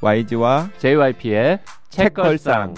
YG와 0.00 0.70
JYP의 0.78 1.58
책걸상. 1.88 2.72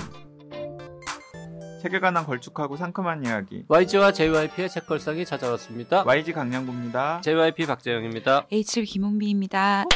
책에 1.82 2.00
관한 2.00 2.24
걸쭉하고 2.24 2.78
상큼한 2.78 3.26
이야기. 3.26 3.62
YG와 3.68 4.12
JYP의 4.12 4.70
책걸상이 4.70 5.26
찾아왔습니다. 5.26 6.04
YG 6.06 6.32
강량구입니다. 6.32 7.20
JYP 7.20 7.66
박재영입니다. 7.66 8.46
H 8.50 8.84
김홍비입니다. 8.84 9.84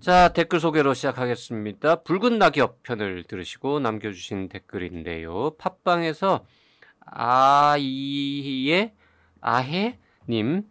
자, 0.00 0.28
댓글 0.28 0.60
소개로 0.60 0.94
시작하겠습니다. 0.94 2.02
붉은 2.02 2.38
낙엽 2.38 2.84
편을 2.84 3.24
들으시고 3.24 3.80
남겨주신 3.80 4.48
댓글인데요. 4.48 5.56
팟빵에서 5.58 6.44
아이의 7.06 8.92
아해님 9.40 10.62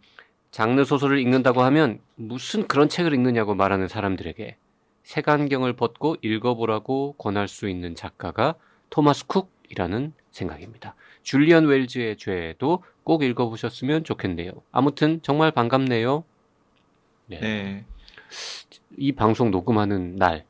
장르 0.50 0.84
소설을 0.84 1.18
읽는다고 1.18 1.62
하면 1.62 1.98
무슨 2.28 2.68
그런 2.68 2.88
책을 2.88 3.12
읽느냐고 3.14 3.54
말하는 3.54 3.88
사람들에게 3.88 4.56
색안경을 5.02 5.74
벗고 5.74 6.16
읽어보라고 6.22 7.14
권할 7.18 7.48
수 7.48 7.68
있는 7.68 7.96
작가가 7.96 8.54
토마스 8.90 9.26
쿡이라는 9.26 10.12
생각입니다. 10.30 10.94
줄리안 11.22 11.66
웰즈의 11.66 12.16
죄도 12.18 12.84
꼭 13.02 13.24
읽어보셨으면 13.24 14.04
좋겠네요. 14.04 14.52
아무튼 14.70 15.20
정말 15.22 15.50
반갑네요. 15.50 16.24
네. 17.26 17.40
네. 17.40 17.84
이 18.96 19.12
방송 19.12 19.50
녹음하는 19.50 20.16
날, 20.16 20.44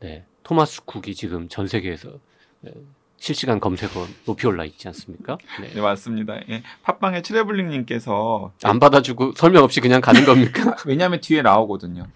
네, 0.00 0.24
토마스 0.42 0.84
쿡이 0.84 1.14
지금 1.14 1.48
전 1.48 1.66
세계에서 1.66 2.18
네, 2.60 2.72
실시간 3.18 3.58
검색어 3.60 4.06
높이 4.26 4.46
올라 4.46 4.64
있지 4.64 4.86
않습니까? 4.88 5.36
네. 5.60 5.68
네, 5.74 5.80
맞습니다. 5.80 6.36
예. 6.48 6.62
팟빵의 6.82 7.22
트래블링님께서 7.22 8.52
안 8.62 8.78
받아주고 8.78 9.32
설명 9.36 9.64
없이 9.64 9.80
그냥 9.80 10.00
가는 10.00 10.24
겁니까? 10.24 10.76
왜냐하면 10.86 11.20
뒤에 11.20 11.42
나오거든요. 11.42 12.06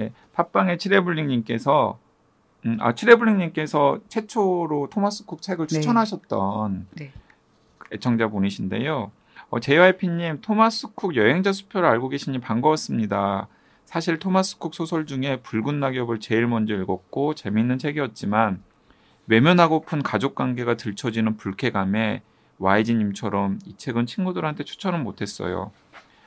예. 0.00 0.12
팟빵의 0.34 0.78
트래블링님께서 0.78 1.98
음, 2.66 2.76
아 2.80 2.94
트래블링님께서 2.94 4.00
최초로 4.08 4.88
토마스 4.90 5.24
쿡 5.24 5.42
책을 5.42 5.66
네. 5.66 5.74
추천하셨던 5.76 6.86
네. 6.92 7.12
애청자 7.92 8.28
분이신데요. 8.28 9.10
어, 9.50 9.60
JYP님 9.60 10.40
토마스 10.42 10.88
쿡 10.94 11.16
여행자 11.16 11.52
수표를 11.52 11.88
알고 11.88 12.10
계시니 12.10 12.40
반가웠습니다. 12.40 13.48
사실 13.86 14.18
토마스 14.18 14.58
쿡 14.58 14.74
소설 14.74 15.06
중에 15.06 15.40
붉은 15.42 15.80
낙엽을 15.80 16.20
제일 16.20 16.46
먼저 16.46 16.74
읽었고 16.74 17.34
재밌는 17.34 17.78
책이었지만 17.78 18.62
외면하고픈 19.26 20.02
가족 20.02 20.34
관계가 20.34 20.76
들춰지는 20.76 21.36
불쾌감에 21.36 22.22
YG님처럼 22.58 23.58
이 23.66 23.76
책은 23.76 24.06
친구들한테 24.06 24.64
추천은 24.64 25.02
못했어요. 25.02 25.72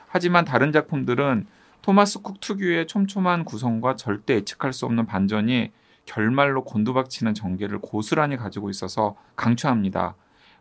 하지만 0.08 0.44
다른 0.44 0.72
작품들은 0.72 1.46
토마스 1.82 2.20
쿡 2.22 2.40
특유의 2.40 2.86
촘촘한 2.86 3.44
구성과 3.44 3.96
절대 3.96 4.34
예측할 4.34 4.72
수 4.72 4.86
없는 4.86 5.06
반전이 5.06 5.70
결말로 6.04 6.64
곤두박치는 6.64 7.34
전개를 7.34 7.78
고스란히 7.78 8.36
가지고 8.36 8.70
있어서 8.70 9.16
강추합니다. 9.36 10.14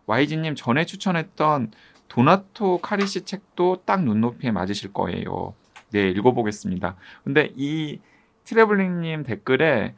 YG님 0.08 0.56
전에 0.56 0.86
추천했던 0.86 1.72
도나토 2.08 2.80
카리시 2.80 3.25
책도 3.25 3.83
딱 3.86 4.03
눈높이에 4.03 4.52
맞으실 4.52 4.94
거예요. 4.94 5.53
네, 5.91 6.09
읽어보겠습니다. 6.09 6.95
근데 7.23 7.52
이 7.56 8.00
트래블링님 8.44 9.23
댓글에 9.23 9.95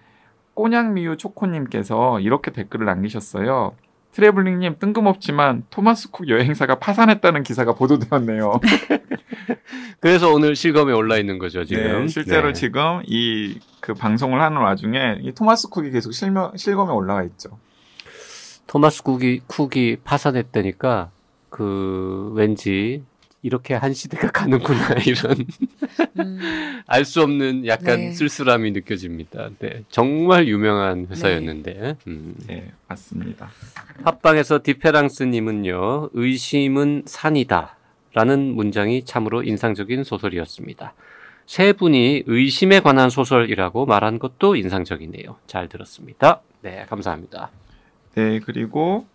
꼬냥미유 0.57 1.17
초코님께서 1.17 2.19
이렇게 2.19 2.49
댓글을 2.49 2.87
남기셨어요. 2.87 3.75
트래블링님 4.13 4.79
뜬금없지만 4.79 5.65
토마스 5.69 6.09
쿡 6.09 6.27
여행사가 6.27 6.79
파산했다는 6.79 7.43
기사가 7.43 7.75
보도되었네요. 7.75 8.59
그래서 10.01 10.33
오늘 10.33 10.55
실검에 10.55 10.93
올라 10.93 11.17
있는 11.17 11.37
거죠 11.37 11.63
지금. 11.63 11.83
네, 12.01 12.07
실제로 12.07 12.47
네. 12.47 12.53
지금 12.53 13.01
이 13.05 13.59
그 13.87 13.93
방송을 13.93 14.41
하는 14.41 14.57
와중에 14.57 15.19
이 15.21 15.31
토마스 15.31 15.69
쿡이 15.69 15.91
계속 15.91 16.11
실명, 16.11 16.51
실검에 16.57 16.91
올라가 16.91 17.23
있죠. 17.23 17.57
토마스 18.67 19.01
쿡이 19.01 19.43
쿡이 19.47 19.97
파산했다니까 20.03 21.09
그 21.49 22.33
왠지 22.35 23.05
이렇게 23.43 23.75
한 23.75 23.93
시대가 23.93 24.29
가는구나 24.31 24.95
이런 25.05 25.45
음, 26.19 26.81
알수 26.87 27.21
없는 27.21 27.65
약간 27.67 27.97
네. 27.99 28.11
쓸쓸함이 28.11 28.71
느껴집니다. 28.71 29.49
네, 29.59 29.83
정말 29.89 30.47
유명한 30.47 31.07
회사였는데. 31.09 31.97
음. 32.07 32.35
네, 32.47 32.71
맞습니다. 32.87 33.49
팟빵에서 34.03 34.61
디페랑스님은요, 34.63 36.09
의심은 36.13 37.03
산이다. 37.05 37.75
라는 38.13 38.55
문장이 38.55 39.05
참으로 39.05 39.43
인상적인 39.43 40.03
소설이었습니다. 40.03 40.93
세 41.45 41.71
분이 41.71 42.23
의심에 42.25 42.79
관한 42.79 43.11
소설이라고 43.11 43.85
말한 43.85 44.17
것도 44.17 44.55
인상적이네요. 44.55 45.37
잘 45.45 45.69
들었습니다. 45.69 46.41
네, 46.61 46.85
감사합니다. 46.89 47.51
네, 48.15 48.39
그리고 48.39 49.05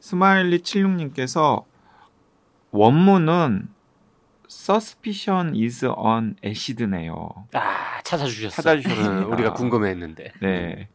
스마일리 0.00 0.60
76님께서 0.60 1.64
원문은 2.72 3.68
suspicion 4.50 5.54
is 5.54 5.84
on 5.84 6.36
acid네요. 6.44 7.30
아, 7.52 8.00
찾아주셨어요. 8.02 8.50
찾아주셨습니다. 8.50 9.26
음, 9.26 9.32
우리가 9.32 9.52
궁금해했는데. 9.52 10.32
네. 10.40 10.88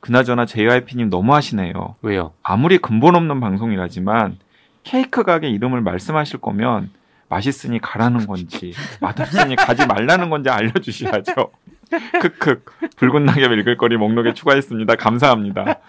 그나저나 0.00 0.46
JYP님 0.46 1.08
너무하시네요. 1.08 1.96
왜요? 2.02 2.32
아무리 2.42 2.78
근본 2.78 3.14
없는 3.16 3.40
방송이라지만 3.40 4.38
케이크 4.82 5.22
가게 5.22 5.48
이름을 5.48 5.80
말씀하실 5.80 6.40
거면 6.40 6.90
맛있으니 7.30 7.80
가라는 7.80 8.26
건지 8.26 8.74
맛없으니 9.00 9.56
가지 9.56 9.86
말라는 9.86 10.28
건지 10.28 10.50
알려주셔야죠. 10.50 11.50
크크 12.20 12.62
붉은 12.96 13.24
낙엽 13.24 13.52
읽을 13.52 13.76
거리 13.76 13.96
목록에 13.96 14.34
추가했습니다. 14.34 14.94
감사합니다. 14.96 15.80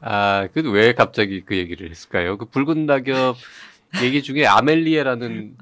아, 0.00 0.48
그 0.52 0.60
왜 0.70 0.92
갑자기 0.94 1.42
그 1.44 1.56
얘기를 1.56 1.90
했을까요? 1.90 2.38
그 2.38 2.46
붉은 2.46 2.86
낙엽 2.86 3.36
얘기 4.02 4.22
중에 4.22 4.46
아멜리에라는 4.46 5.56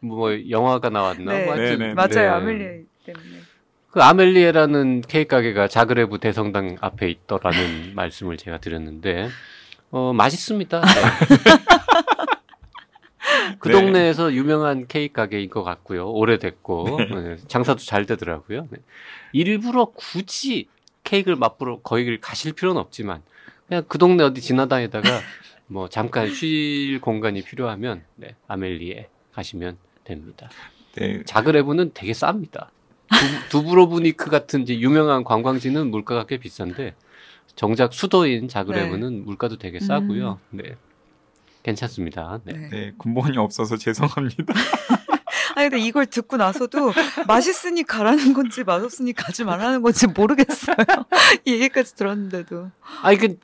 뭐 0.00 0.30
영화가 0.48 0.90
나왔나? 0.90 1.32
네. 1.32 1.44
뭐 1.44 1.54
하여튼 1.54 1.78
네, 1.78 1.86
네, 1.88 1.94
맞아요. 1.94 2.08
네. 2.14 2.28
아멜리아 2.28 2.68
때문에. 3.04 3.38
그 3.90 4.00
아멜리에라는 4.02 5.00
케이크 5.02 5.28
가게가 5.28 5.68
자그레브 5.68 6.18
대성당 6.18 6.76
앞에 6.80 7.08
있더라는 7.10 7.94
말씀을 7.94 8.36
제가 8.36 8.58
드렸는데 8.58 9.28
어 9.90 10.12
맛있습니다. 10.12 10.80
네. 10.80 10.86
그 13.58 13.68
네. 13.68 13.72
동네에서 13.72 14.32
유명한 14.32 14.86
케이크 14.86 15.14
가게인 15.14 15.50
것 15.50 15.62
같고요. 15.62 16.10
오래됐고 16.10 16.98
네, 16.98 17.36
장사도 17.48 17.80
잘 17.80 18.06
되더라고요. 18.06 18.68
네. 18.70 18.78
일부러 19.32 19.86
굳이 19.86 20.68
케이크를 21.04 21.36
맛보러 21.36 21.80
거기를 21.80 22.20
가실 22.20 22.52
필요는 22.52 22.80
없지만 22.80 23.22
그냥 23.66 23.84
그 23.88 23.98
동네 23.98 24.24
어디 24.24 24.40
지나다니다가 24.40 25.08
뭐 25.66 25.88
잠깐 25.88 26.32
쉴 26.32 27.00
공간이 27.00 27.42
필요하면 27.42 28.02
네, 28.16 28.34
아멜리에 28.46 29.08
가시면 29.32 29.76
됩니다. 30.04 30.50
네, 30.94 31.22
자그레브는 31.24 31.92
되게 31.94 32.12
쌉니다. 32.12 32.68
두, 33.48 33.62
브로브니크 33.62 34.30
같은 34.30 34.62
이제 34.62 34.78
유명한 34.78 35.24
관광지는 35.24 35.90
물가가 35.90 36.26
꽤 36.26 36.36
비싼데 36.38 36.94
정작 37.56 37.92
수도인 37.92 38.48
자그레브는 38.48 39.24
물가도 39.24 39.56
되게 39.58 39.80
싸고요. 39.80 40.38
네. 40.50 40.76
괜찮습니다. 41.68 42.40
네. 42.44 42.52
네. 42.54 42.68
네, 42.70 42.92
근본이 42.98 43.36
없어서 43.36 43.76
죄송합니다. 43.76 44.54
아니 45.54 45.70
근데 45.70 45.84
이걸 45.84 46.06
듣고 46.06 46.36
나서도 46.36 46.92
맛있으니 47.26 47.82
가라는 47.82 48.32
건지 48.32 48.64
맛없으니 48.64 49.12
가지 49.12 49.44
말라는 49.44 49.82
건지 49.82 50.06
모르겠어요. 50.06 50.76
이 51.44 51.52
얘기까지 51.54 51.94
들었는데도. 51.96 52.70
아니 53.02 53.16
그, 53.18 53.36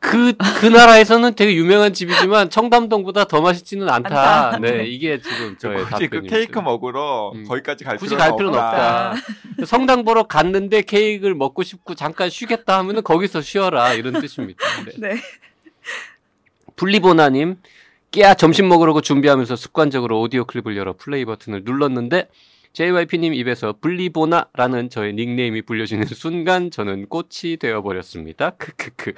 그, 0.00 0.32
그 0.60 0.66
나라에서는 0.66 1.34
되게 1.34 1.54
유명한 1.54 1.92
집이지만 1.92 2.50
청담동보다 2.50 3.24
더 3.24 3.40
맛있지는 3.40 3.88
않다. 3.88 4.48
않다. 4.48 4.58
네, 4.58 4.86
이게 4.86 5.20
지금 5.20 5.56
저의 5.58 5.84
굳이 5.84 6.08
그. 6.08 6.22
케이크 6.22 6.58
먹으러 6.58 7.32
음. 7.34 7.46
거기까지 7.46 7.84
갈 7.84 7.98
굳이 7.98 8.16
필요는 8.16 8.28
갈 8.28 8.36
필요는 8.36 8.58
없다. 8.58 9.10
없다. 9.10 9.66
성당 9.66 10.04
보러 10.04 10.24
갔는데 10.24 10.82
케이크를 10.82 11.34
먹고 11.34 11.62
싶고 11.62 11.94
잠깐 11.94 12.30
쉬겠다 12.30 12.78
하면은 12.78 13.02
거기서 13.02 13.42
쉬어라 13.42 13.92
이런 13.94 14.20
뜻입니다. 14.20 14.64
네. 14.98 15.14
네. 15.14 15.20
분리보나님, 16.80 17.56
깨야 18.10 18.32
점심 18.32 18.66
먹으려고 18.68 19.02
준비하면서 19.02 19.54
습관적으로 19.54 20.18
오디오 20.18 20.46
클립을 20.46 20.78
열어 20.78 20.94
플레이 20.96 21.26
버튼을 21.26 21.62
눌렀는데 21.62 22.28
JYP님 22.72 23.34
입에서 23.34 23.74
분리보나라는 23.82 24.88
저의 24.88 25.12
닉네임이 25.12 25.60
불려지는 25.62 26.06
순간 26.16 26.70
저는 26.70 27.08
꽃이 27.08 27.58
되어버렸습니다. 27.60 28.50
크크크. 28.52 29.12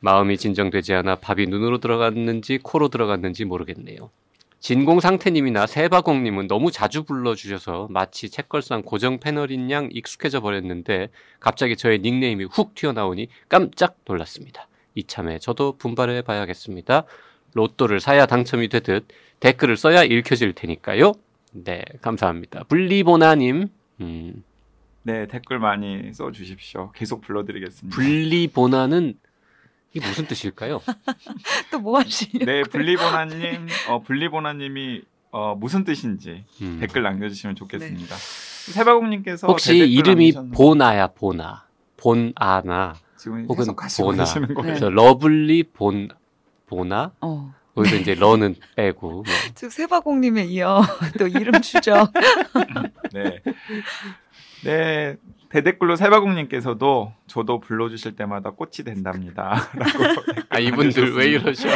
마음이 0.00 0.36
진정되지 0.36 0.94
않아 0.94 1.14
밥이 1.16 1.46
눈으로 1.46 1.78
들어갔는지 1.78 2.58
코로 2.60 2.88
들어갔는지 2.88 3.44
모르겠네요. 3.44 4.10
진공상태님이나 4.58 5.68
세바공님은 5.68 6.48
너무 6.48 6.72
자주 6.72 7.04
불러주셔서 7.04 7.86
마치 7.88 8.28
책걸상 8.28 8.82
고정 8.82 9.20
패널인 9.20 9.70
양 9.70 9.88
익숙해져 9.92 10.40
버렸는데 10.40 11.10
갑자기 11.38 11.76
저의 11.76 12.00
닉네임이 12.00 12.46
훅 12.46 12.74
튀어나오니 12.74 13.28
깜짝 13.48 13.96
놀랐습니다. 14.06 14.66
이참에 14.94 15.38
저도 15.38 15.76
분발해 15.76 16.22
봐야겠습니다. 16.22 17.04
로또를 17.54 18.00
사야 18.00 18.26
당첨이 18.26 18.68
되듯 18.68 19.08
댓글을 19.40 19.76
써야 19.76 20.04
읽혀질 20.04 20.52
테니까요. 20.52 21.12
네, 21.52 21.82
감사합니다. 22.00 22.64
블리보나님, 22.64 23.68
음. 24.00 24.44
네, 25.02 25.26
댓글 25.26 25.58
많이 25.58 26.12
써 26.12 26.30
주십시오. 26.30 26.92
계속 26.92 27.22
불러 27.22 27.44
드리겠습니다. 27.44 27.94
분리보나는 27.96 29.14
이게 29.92 30.06
무슨 30.06 30.26
뜻일까요? 30.26 30.80
또 31.72 31.78
뭐 31.80 31.98
하시려? 31.98 32.44
네, 32.44 32.62
분리보나 32.62 33.24
님, 33.24 33.66
어 33.88 34.00
분리보나 34.00 34.52
님이 34.52 35.02
어 35.32 35.54
무슨 35.56 35.84
뜻인지 35.84 36.44
음. 36.62 36.78
댓글 36.80 37.02
남겨 37.02 37.28
주시면 37.28 37.56
좋겠습니다. 37.56 38.14
세바공 38.14 39.10
님께서 39.10 39.46
혹시 39.48 39.76
이름이 39.78 40.26
남기셨는데 40.32 40.56
보나야 40.56 41.06
보나 41.08 41.64
본아나 41.96 42.94
지금 43.20 43.44
혹은 43.50 43.66
보나. 43.98 44.24
계시는 44.24 44.54
거예요. 44.54 44.62
네. 44.62 44.78
그래서 44.78 44.88
러블리 44.88 45.64
본 45.74 46.08
보나 46.66 47.12
어. 47.20 47.52
거기서 47.74 47.96
이제 47.96 48.14
러는 48.14 48.54
빼고 48.76 49.10
뭐. 49.10 49.24
즉 49.54 49.70
세바공님에 49.70 50.44
이어 50.44 50.80
또 51.18 51.26
이름 51.26 51.60
추적. 51.60 52.10
네. 53.12 53.42
네. 54.64 55.16
대댓글로 55.50 55.96
세바공님께서도 55.96 57.12
저도 57.26 57.60
불러주실 57.60 58.16
때마다 58.16 58.52
꽃이 58.52 58.84
된답니다. 58.86 59.68
라고 59.74 59.98
아 60.48 60.58
이분들 60.58 61.14
왜 61.14 61.26
이러셔? 61.26 61.68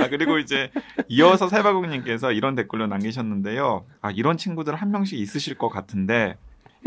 아, 0.00 0.08
그리고 0.10 0.38
이제 0.38 0.70
이어서 1.08 1.48
세바공님께서 1.48 2.32
이런 2.32 2.54
댓글로 2.56 2.86
남기셨는데요. 2.88 3.86
아, 4.00 4.10
이런 4.10 4.36
친구들 4.36 4.74
한 4.74 4.90
명씩 4.90 5.18
있으실 5.18 5.56
것 5.56 5.68
같은데, 5.68 6.36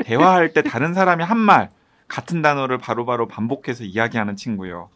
대화할 0.03 0.53
때 0.53 0.61
다른 0.61 0.93
사람이 0.93 1.23
한 1.23 1.37
말, 1.37 1.69
같은 2.11 2.41
단어를 2.41 2.77
바로 2.77 3.05
바로 3.05 3.25
반복해서 3.25 3.85
이야기하는 3.85 4.35
친구요. 4.35 4.89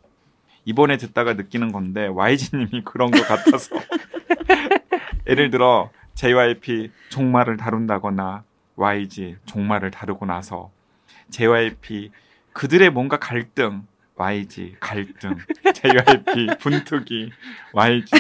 이번에 0.65 0.97
듣다가 0.97 1.33
느끼는 1.33 1.71
건데, 1.71 2.07
YG님이 2.07 2.83
그런 2.83 3.09
것 3.09 3.25
같아서. 3.25 3.77
예를 5.25 5.49
들어, 5.49 5.91
JYP 6.15 6.91
종말을 7.07 7.55
다룬다거나, 7.55 8.43
YG 8.75 9.37
종말을 9.45 9.91
다루고 9.91 10.25
나서, 10.25 10.71
JYP 11.29 12.11
그들의 12.51 12.89
뭔가 12.89 13.17
갈등, 13.17 13.87
YG 14.17 14.75
갈등, 14.81 15.37
JYP 15.73 16.57
분투기, 16.59 17.31
YG 17.71 18.11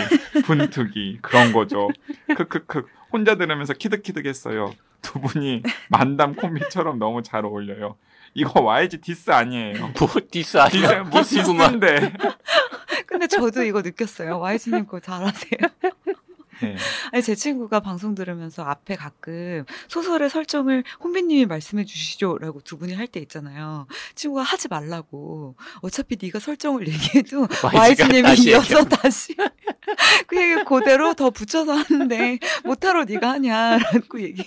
분투기 0.45 1.19
그런 1.21 1.51
거죠. 1.51 1.89
크크크 2.33 2.87
혼자 3.11 3.35
들으면서 3.35 3.73
키득키득했어요. 3.73 4.73
두 5.01 5.19
분이 5.19 5.63
만담 5.89 6.35
콤비처럼 6.35 6.97
너무 6.97 7.23
잘 7.23 7.43
어울려요. 7.43 7.97
이거 8.35 8.61
YG 8.61 8.97
디스 8.99 9.31
아니에요. 9.31 9.91
뭐 9.97 10.07
디스 10.29 10.29
디스 10.29 10.57
아니야? 10.57 11.03
뭐 11.03 11.23
디스구만. 11.23 11.79
디스인데. 11.79 12.13
근데 13.07 13.27
저도 13.27 13.63
이거 13.63 13.81
느꼈어요. 13.81 14.39
YG님 14.39 14.85
거 14.85 14.99
잘하세요. 14.99 15.59
네. 16.61 16.75
아니 17.11 17.23
제 17.23 17.35
친구가 17.35 17.79
방송 17.79 18.15
들으면서 18.15 18.63
앞에 18.63 18.95
가끔 18.95 19.65
소설의 19.87 20.29
설정을 20.29 20.83
혼비님이 21.03 21.45
말씀해 21.45 21.85
주시죠라고 21.85 22.61
두 22.61 22.77
분이 22.77 22.93
할 22.93 23.05
때 23.07 23.19
있잖아요. 23.19 23.85
친구가 24.15 24.41
하지 24.41 24.67
말라고. 24.67 25.55
어차피 25.81 26.17
네가 26.19 26.39
설정을 26.39 26.87
얘기해도 26.89 27.47
YG님이 27.73 28.21
다시 28.23 28.49
이어서 28.49 28.83
다시 28.85 29.35
그 30.27 30.35
얘기 30.41 30.63
그대로 30.63 31.13
더 31.13 31.29
붙여서 31.29 31.71
하는데 31.73 32.39
뭐하러 32.63 33.05
네가 33.05 33.31
하냐라고 33.33 34.21
얘기 34.21 34.43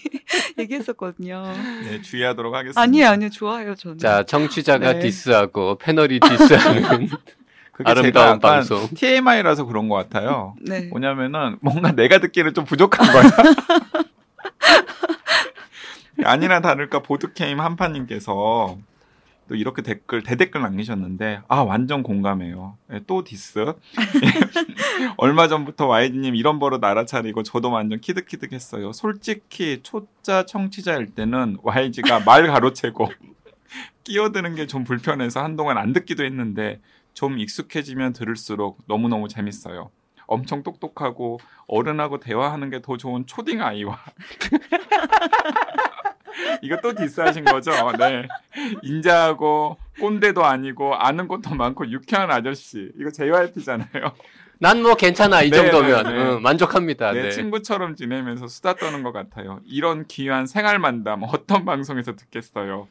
얘기했었거든요. 0.58 1.52
네, 1.84 2.02
주의하도록 2.02 2.52
하겠습니다. 2.54 2.80
아니에요, 2.80 3.08
아니요, 3.08 3.30
좋아요 3.30 3.74
저는. 3.76 3.98
자 3.98 4.24
청취자가 4.24 4.94
네. 4.94 4.98
디스하고 5.00 5.78
패널이 5.78 6.18
디스하는 6.20 7.08
그게 7.78 7.88
아름다운 7.90 8.12
제가 8.12 8.26
약간 8.26 8.40
방송. 8.40 8.88
TMI라서 8.92 9.64
그런 9.64 9.88
것 9.88 9.94
같아요. 9.94 10.56
네. 10.60 10.88
뭐냐면은 10.88 11.58
뭔가 11.60 11.92
내가 11.92 12.18
듣기에는 12.18 12.52
좀 12.52 12.64
부족한 12.64 13.06
거야. 13.12 13.22
아니나 16.24 16.60
다를까 16.60 17.02
보드게임 17.02 17.60
한파님께서 17.60 18.76
또 19.48 19.54
이렇게 19.54 19.82
댓글 19.82 20.24
대댓글 20.24 20.60
남기셨는데 20.60 21.42
아 21.46 21.60
완전 21.62 22.02
공감해요. 22.02 22.76
예, 22.92 23.00
또 23.06 23.22
디스. 23.22 23.72
얼마 25.16 25.46
전부터 25.46 25.86
YG님 25.86 26.34
이런 26.34 26.58
버릇 26.58 26.82
알아차리고 26.82 27.44
저도 27.44 27.70
완전 27.70 28.00
키득키득했어요. 28.00 28.92
솔직히 28.92 29.78
초짜 29.84 30.44
청취자일 30.44 31.14
때는 31.14 31.58
YG가 31.62 32.20
말 32.26 32.48
가로채고 32.48 33.08
끼어드는 34.02 34.56
게 34.56 34.66
좀 34.66 34.82
불편해서 34.82 35.44
한동안 35.44 35.78
안 35.78 35.92
듣기도 35.92 36.24
했는데 36.24 36.80
좀 37.18 37.36
익숙해지면 37.40 38.12
들을수록 38.12 38.78
너무너무 38.86 39.26
재밌어요. 39.26 39.90
엄청 40.28 40.62
똑똑하고 40.62 41.40
어른하고 41.66 42.20
대화하는 42.20 42.70
게 42.70 42.80
더 42.80 42.96
좋은 42.96 43.26
초딩 43.26 43.60
아이와 43.60 43.98
이거 46.62 46.76
또 46.80 46.94
디스하신 46.94 47.44
거죠? 47.44 47.72
네. 47.98 48.28
인자하고 48.82 49.78
꼰대도 50.00 50.44
아니고 50.44 50.94
아는 50.94 51.26
것도 51.26 51.56
많고 51.56 51.90
유쾌한 51.90 52.30
아저씨. 52.30 52.92
이거 52.96 53.10
JYP잖아요. 53.10 54.12
난 54.60 54.80
뭐 54.82 54.94
괜찮아 54.94 55.42
이 55.42 55.50
네, 55.50 55.56
정도면 55.56 56.04
네, 56.04 56.12
네. 56.12 56.18
응, 56.34 56.42
만족합니다. 56.42 57.12
네, 57.12 57.22
네. 57.22 57.30
친구처럼 57.32 57.96
지내면서 57.96 58.46
수다 58.46 58.74
떠는 58.74 59.02
것 59.02 59.10
같아요. 59.12 59.58
이런 59.64 60.06
귀한 60.06 60.46
생활 60.46 60.78
만담 60.78 61.24
어떤 61.24 61.64
방송에서 61.64 62.14
듣겠어요? 62.14 62.86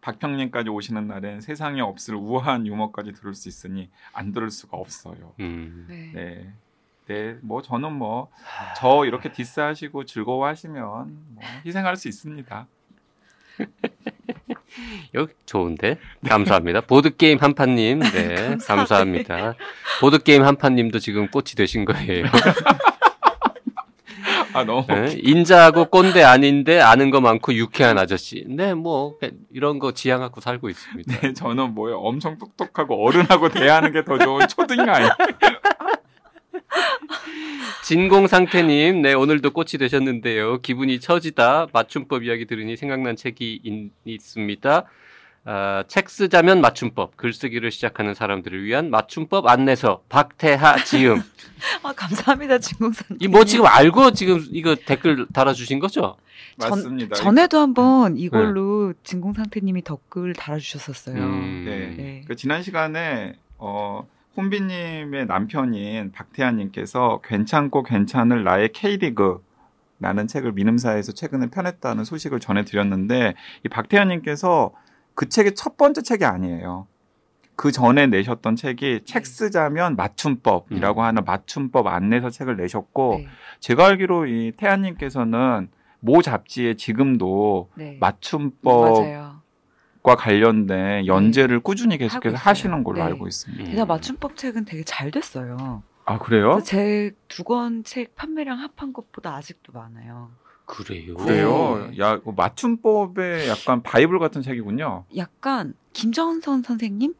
박평님까지 0.00 0.68
오시는 0.70 1.06
날엔 1.08 1.40
세상에 1.42 1.80
없을 1.80 2.14
우아한 2.14 2.66
유머까지 2.66 3.12
들을 3.12 3.34
수 3.34 3.48
있으니 3.48 3.90
안 4.12 4.32
들을 4.32 4.50
수가 4.50 4.76
없어요. 4.76 5.34
음. 5.40 5.86
네. 5.88 6.10
네. 6.14 6.52
네, 7.06 7.36
뭐 7.42 7.60
저는 7.60 7.92
뭐 7.92 8.28
저 8.78 9.04
이렇게 9.04 9.32
디스하시고 9.32 10.04
즐거워하시면 10.04 10.76
뭐 10.80 11.42
희생할 11.66 11.96
수 11.96 12.08
있습니다. 12.08 12.66
여기 15.14 15.32
좋은데 15.44 15.98
감사합니다. 16.26 16.82
보드 16.82 17.14
게임 17.16 17.38
한판님, 17.38 17.98
네 18.00 18.56
감사합니다. 18.66 19.54
보드 20.00 20.22
게임 20.22 20.44
한판님도 20.44 20.98
지금 21.00 21.28
꽃이 21.28 21.46
되신 21.56 21.84
거예요. 21.84 22.24
아 24.52 24.64
너무 24.64 24.86
네, 24.88 25.16
인자하고 25.22 25.86
꼰대 25.86 26.22
아닌데 26.22 26.80
아는 26.80 27.10
거 27.10 27.20
많고 27.20 27.54
유쾌한 27.54 27.98
아저씨. 27.98 28.44
네, 28.48 28.74
뭐 28.74 29.16
이런 29.52 29.78
거 29.78 29.92
지향하고 29.92 30.40
살고 30.40 30.68
있습니다. 30.68 31.20
네, 31.20 31.32
저는 31.32 31.74
뭐요 31.74 31.96
엄청 31.98 32.38
똑똑하고 32.38 33.04
어른하고 33.06 33.48
대하는 33.50 33.92
게 33.92 34.02
더 34.04 34.18
좋은 34.18 34.46
초등 34.48 34.88
아이. 34.88 35.06
진공 37.84 38.26
상태님, 38.28 39.02
네 39.02 39.14
오늘도 39.14 39.50
꽃이 39.52 39.70
되셨는데요. 39.78 40.60
기분이 40.60 41.00
처지다 41.00 41.66
맞춤법 41.72 42.22
이야기 42.24 42.46
들으니 42.46 42.76
생각난 42.76 43.16
책이 43.16 43.60
있, 43.64 43.90
있습니다. 44.04 44.84
아, 45.52 45.82
책 45.88 46.08
쓰자면 46.08 46.60
맞춤법, 46.60 47.16
글쓰기를 47.16 47.72
시작하는 47.72 48.14
사람들을 48.14 48.62
위한 48.62 48.88
맞춤법 48.88 49.48
안내서 49.48 50.04
박태하 50.08 50.84
지음. 50.84 51.20
아 51.82 51.92
감사합니다, 51.92 52.60
진공선. 52.60 53.18
이뭐 53.20 53.42
지금 53.44 53.66
알고 53.66 54.12
지금 54.12 54.46
이거 54.52 54.76
댓글 54.76 55.26
달아주신 55.32 55.80
거죠? 55.80 56.14
맞습니다. 56.56 57.16
전에도 57.16 57.58
한번 57.58 58.16
이걸로 58.16 58.94
진공상태님이 59.02 59.82
댓글 59.82 60.34
달아주셨었어요. 60.34 61.16
음. 61.16 61.64
네. 61.66 61.94
네. 61.96 62.22
그 62.28 62.36
지난 62.36 62.62
시간에 62.62 63.32
어 63.58 64.06
혼비님의 64.36 65.26
남편인 65.26 66.12
박태환님께서 66.12 67.22
괜찮고 67.24 67.82
괜찮을 67.82 68.44
나의 68.44 68.68
K리그 68.72 69.42
라는 69.98 70.28
책을 70.28 70.52
민음사에서 70.52 71.10
최근에 71.10 71.50
펴냈다는 71.50 72.04
소식을 72.04 72.38
전해드렸는데 72.38 73.34
이 73.64 73.68
박태환님께서 73.68 74.70
그 75.14 75.28
책이 75.28 75.54
첫 75.54 75.76
번째 75.76 76.02
책이 76.02 76.24
아니에요. 76.24 76.86
그 77.56 77.72
전에 77.72 78.06
내셨던 78.06 78.56
책이 78.56 79.02
책 79.04 79.26
쓰자면 79.26 79.94
맞춤법이라고 79.96 81.00
음. 81.02 81.04
하는 81.04 81.24
맞춤법 81.24 81.86
안내서 81.88 82.30
책을 82.30 82.56
내셨고 82.56 83.16
네. 83.18 83.28
제가 83.60 83.86
알기로 83.88 84.26
이 84.26 84.52
태환님께서는 84.56 85.68
모 86.00 86.22
잡지에 86.22 86.74
지금도 86.74 87.68
네. 87.74 87.98
맞춤법 88.00 89.02
맞아요. 89.02 89.40
과 90.02 90.16
관련된 90.16 91.06
연재를 91.06 91.60
꾸준히 91.60 91.96
하고 91.96 92.04
계속해서. 92.04 92.36
하시는 92.38 92.82
걸로 92.82 92.96
네. 92.98 93.02
알고 93.02 93.28
있습니다. 93.28 93.62
음. 93.62 93.70
게다가 93.72 93.92
맞춤법 93.94 94.36
책은 94.38 94.64
되게 94.64 94.82
잘 94.82 95.10
됐어요. 95.10 95.82
아 96.06 96.18
그래요? 96.18 96.60
제 96.64 97.12
두 97.28 97.44
권 97.44 97.84
책 97.84 98.14
판매량 98.16 98.58
합한 98.58 98.94
것보다 98.94 99.34
아직도 99.36 99.72
많아요. 99.74 100.30
그래요. 100.70 101.14
그래요. 101.16 101.88
네. 101.90 101.98
야그 101.98 102.30
맞춤법의 102.36 103.48
약간 103.48 103.82
바이블 103.82 104.18
같은 104.18 104.40
책이군요. 104.42 105.04
약간 105.16 105.74
김정선 105.92 106.62
선생님 106.62 107.14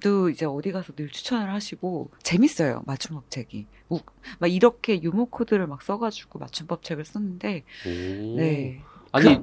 도 0.00 0.30
이제 0.30 0.46
어디 0.46 0.72
가서 0.72 0.94
늘 0.94 1.10
추천을 1.10 1.52
하시고 1.52 2.10
재밌어요 2.22 2.82
맞춤법 2.86 3.30
책이. 3.30 3.66
우- 3.90 4.00
막 4.38 4.50
이렇게 4.50 5.02
유머 5.02 5.26
코드를 5.26 5.66
막 5.66 5.82
써가지고 5.82 6.38
맞춤법 6.38 6.82
책을 6.82 7.04
썼는데 7.04 7.64
오. 7.86 8.36
네. 8.36 8.80
아니 9.10 9.40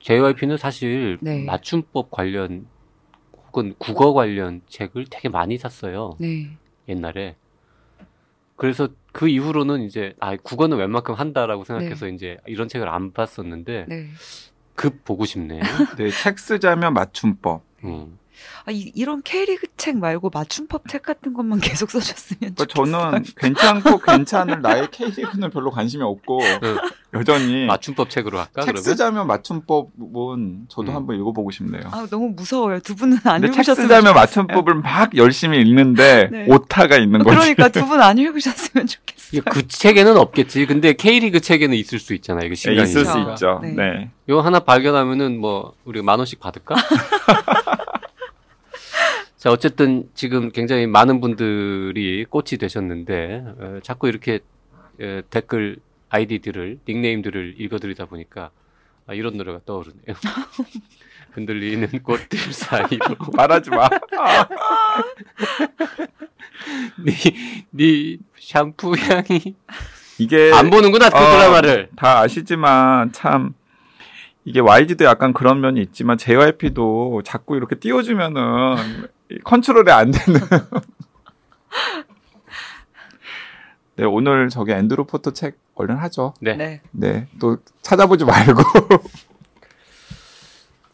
JYP는 0.00 0.56
사실 0.56 1.18
네. 1.20 1.44
맞춤법 1.44 2.10
관련 2.10 2.66
혹은 3.46 3.74
국어 3.78 4.12
관련 4.12 4.62
책을 4.66 5.06
되게 5.08 5.28
많이 5.28 5.56
샀어요. 5.58 6.16
네. 6.18 6.48
옛날에. 6.88 7.36
그래서 8.62 8.90
그 9.10 9.28
이후로는 9.28 9.82
이제 9.82 10.14
아 10.20 10.36
국어는 10.36 10.78
웬만큼 10.78 11.16
한다라고 11.16 11.64
생각해서 11.64 12.06
이제 12.06 12.36
이런 12.46 12.68
책을 12.68 12.88
안 12.88 13.12
봤었는데 13.12 13.86
네. 13.88 14.06
급 14.76 15.04
보고 15.04 15.24
싶네요. 15.24 15.58
네, 15.98 16.10
책 16.10 16.38
쓰자면 16.38 16.94
맞춤법. 16.94 17.64
음. 17.82 18.16
아, 18.64 18.70
이, 18.70 18.92
이런 18.94 19.22
K리그 19.22 19.66
책 19.76 19.96
말고 19.98 20.30
맞춤법 20.32 20.88
책 20.88 21.02
같은 21.02 21.32
것만 21.32 21.60
계속 21.60 21.90
써줬으면 21.90 22.54
그러니까 22.54 22.64
좋겠어요. 22.66 23.00
저는 23.10 23.24
괜찮고 23.36 23.98
괜찮을 23.98 24.60
나의 24.62 24.88
K리그는 24.90 25.50
별로 25.50 25.70
관심이 25.70 26.02
없고 26.02 26.40
응. 26.62 26.76
여전히 27.14 27.66
맞춤법 27.66 28.08
책으로 28.10 28.38
할까 28.38 28.62
책 28.62 28.72
그러면? 28.72 28.82
쓰자면 28.82 29.26
맞춤법은 29.26 30.66
저도 30.68 30.92
음. 30.92 30.96
한번 30.96 31.16
읽어보고 31.16 31.50
싶네요. 31.50 31.82
아, 31.90 32.06
너무 32.10 32.30
무서워요. 32.30 32.80
두 32.80 32.94
분은 32.96 33.18
안 33.24 33.40
근데 33.42 33.48
책 33.48 33.54
읽으셨으면 33.60 33.74
쓰자면 33.88 34.14
좋겠어요. 34.14 34.14
맞춤법을 34.14 34.74
막 34.76 35.16
열심히 35.16 35.60
읽는데 35.60 36.28
네. 36.32 36.46
오타가 36.48 36.96
있는 36.96 37.22
거지. 37.22 37.36
그러니까 37.36 37.68
두 37.68 37.86
분 37.86 38.00
안 38.00 38.16
읽으셨으면 38.18 38.86
좋겠어요. 38.86 39.42
그 39.50 39.66
책에는 39.68 40.16
없겠지. 40.16 40.66
근데 40.66 40.92
K리그 40.94 41.40
책에는 41.40 41.76
있을 41.76 41.98
수 41.98 42.14
있잖아요. 42.14 42.46
이거 42.46 42.54
네, 42.54 42.60
신간이 42.60 42.88
있을 42.88 43.04
수 43.04 43.18
있죠. 43.18 43.30
있죠. 43.32 43.60
네. 43.62 43.72
네. 43.72 44.10
이거 44.28 44.40
하나 44.40 44.60
발견하면은 44.60 45.38
뭐 45.40 45.74
우리가 45.84 46.04
만 46.04 46.18
원씩 46.18 46.38
받을까? 46.40 46.74
자 49.42 49.50
어쨌든 49.50 50.08
지금 50.14 50.52
굉장히 50.52 50.86
많은 50.86 51.20
분들이 51.20 52.24
꽃이 52.26 52.58
되셨는데 52.60 53.44
어, 53.58 53.80
자꾸 53.82 54.08
이렇게 54.08 54.38
에, 55.00 55.22
댓글 55.30 55.78
아이디들을 56.10 56.78
닉네임들을 56.88 57.56
읽어드리다 57.58 58.06
보니까 58.06 58.52
아, 59.04 59.14
이런 59.14 59.36
노래가 59.36 59.58
떠오르네요. 59.66 60.00
흔들리는 61.34 61.88
꽃들 62.04 62.38
사이로 62.52 63.16
말하지 63.34 63.70
마. 63.70 63.88
네, 67.04 67.12
네 67.70 68.18
샴푸 68.38 68.94
향이 68.96 69.56
이게 70.18 70.52
안 70.54 70.70
보는구나 70.70 71.10
그 71.10 71.16
어, 71.16 71.18
드라마를. 71.18 71.88
다 71.96 72.20
아시지만 72.20 73.10
참 73.10 73.54
이게 74.44 74.60
YG도 74.60 75.04
약간 75.04 75.32
그런 75.32 75.60
면이 75.60 75.82
있지만 75.82 76.16
JYP도 76.16 77.22
자꾸 77.24 77.56
이렇게 77.56 77.74
띄워주면은 77.74 78.76
이 78.86 79.06
컨트롤이 79.44 79.90
안 79.90 80.10
되는. 80.10 80.40
네 83.96 84.04
오늘 84.04 84.48
저기 84.48 84.72
앤드루 84.72 85.04
포터 85.04 85.32
책 85.32 85.58
얼른 85.74 85.96
하죠. 85.96 86.34
네. 86.40 86.54
네. 86.56 86.80
네 86.92 87.26
또 87.38 87.58
찾아보지 87.82 88.24
말고. 88.24 88.62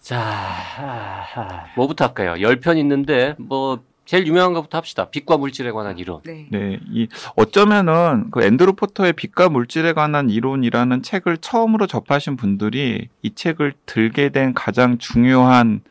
자, 0.01 0.19
아, 0.19 1.67
뭐부터 1.77 2.07
할까요? 2.07 2.33
10편 2.35 2.79
있는데, 2.79 3.35
뭐, 3.39 3.83
제일 4.07 4.27
유명한 4.27 4.55
것부터 4.55 4.79
합시다. 4.79 5.11
빛과 5.11 5.37
물질에 5.37 5.71
관한 5.71 5.99
이론. 5.99 6.23
네. 6.25 6.47
네, 6.51 6.81
이 6.91 7.09
어쩌면은 7.37 8.31
그 8.31 8.43
앤드루 8.43 8.73
포터의 8.73 9.13
빛과 9.13 9.51
물질에 9.51 9.93
관한 9.93 10.31
이론이라는 10.31 11.03
책을 11.03 11.37
처음으로 11.39 11.87
접하신 11.87 12.39
분들이 12.39 13.09
이 13.21 13.35
책을 13.35 13.75
들게 13.85 14.31
된 14.31 14.55
가장 14.55 14.97
중요한 14.97 15.83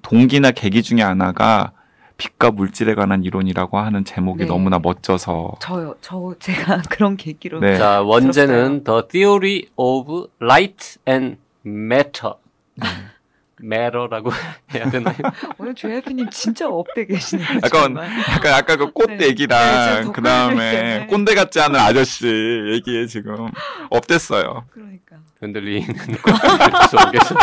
동기나 0.00 0.52
계기 0.52 0.82
중에 0.82 1.02
하나가 1.02 1.72
빛과 2.18 2.50
물질에 2.50 2.94
관한 2.94 3.22
이론이라고 3.24 3.78
하는 3.78 4.04
제목이 4.04 4.40
네. 4.42 4.46
너무나 4.48 4.78
멋져서 4.78 5.56
저요. 5.60 5.94
저 6.00 6.34
제가 6.40 6.82
그런 6.90 7.16
계기로 7.16 7.60
네. 7.60 7.78
자, 7.78 8.02
원제는 8.02 8.84
The 8.84 9.02
Theory 9.08 9.62
of 9.76 10.26
Light 10.42 10.98
and 11.08 11.36
Matter. 11.64 12.34
Matter라고 13.60 14.30
해야 14.74 14.88
되나요? 14.90 15.16
오늘 15.58 15.74
조혜피님 15.74 16.30
진짜 16.30 16.68
up돼 16.68 17.06
계시네요. 17.06 17.46
약간. 17.64 17.96
약간 17.96 18.54
아까 18.54 18.76
그 18.76 18.92
꽃 18.92 19.06
네. 19.10 19.16
네, 19.16 19.26
얘기랑 19.28 19.96
지금 20.02 20.12
그 20.12 20.22
다음에. 20.22 21.06
꼰대 21.08 21.34
같지 21.34 21.60
않은 21.60 21.74
아저씨 21.78 22.26
얘기에 22.72 23.06
지금 23.06 23.48
up됐어요. 23.90 24.64
그러니까. 24.70 25.16
흔들리는 25.40 25.86
꽃들 25.86 26.88
속에서. 26.90 27.34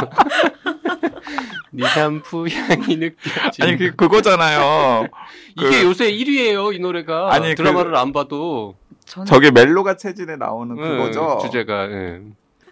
네 1.72 1.88
샴푸 1.88 2.48
향이 2.48 2.98
느껴지. 2.98 3.62
아니 3.62 3.78
그 3.78 3.96
그거잖아요. 3.96 5.08
이게 5.58 5.70
그- 5.82 5.84
요새 5.86 6.12
1위예요, 6.12 6.74
이 6.76 6.80
노래가. 6.80 7.34
아니, 7.34 7.50
그- 7.50 7.56
드라마를 7.56 7.96
안 7.96 8.12
봐도. 8.14 8.76
저는 9.06 9.26
저게 9.28 9.52
멜로가 9.52 9.98
체질에 9.98 10.36
나오는 10.36 10.78
예, 10.78 10.82
그거죠. 10.82 11.38
주제가. 11.42 11.92
예. 11.92 12.22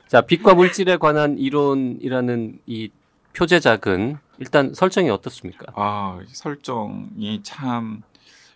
자, 0.08 0.22
빛과 0.22 0.54
물질에 0.56 0.98
관한 0.98 1.38
이론이라는 1.38 2.60
이 2.66 2.90
표제작은 3.36 4.18
일단 4.40 4.74
설정이 4.74 5.10
어떻습니까? 5.10 5.72
아, 5.76 6.20
이 6.24 6.34
설정이 6.34 7.42
참 7.44 8.02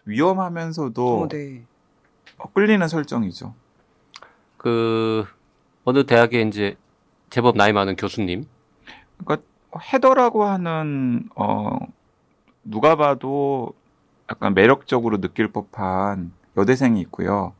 위험하면서도 0.05 1.19
어, 1.21 1.27
네. 1.27 1.63
어, 2.37 2.51
끌리는 2.51 2.87
설정이죠. 2.87 3.53
그 4.57 5.25
어느 5.83 6.05
대학에 6.05 6.41
이제 6.41 6.75
제법 7.29 7.57
나이 7.57 7.73
많은 7.73 7.95
교수님. 7.95 8.45
헤더라고 9.75 10.43
하는 10.45 11.29
어 11.35 11.77
누가 12.63 12.95
봐도 12.95 13.73
약간 14.29 14.53
매력적으로 14.53 15.19
느낄 15.19 15.51
법한 15.51 16.31
여대생이 16.57 16.99
있고요. 17.01 17.53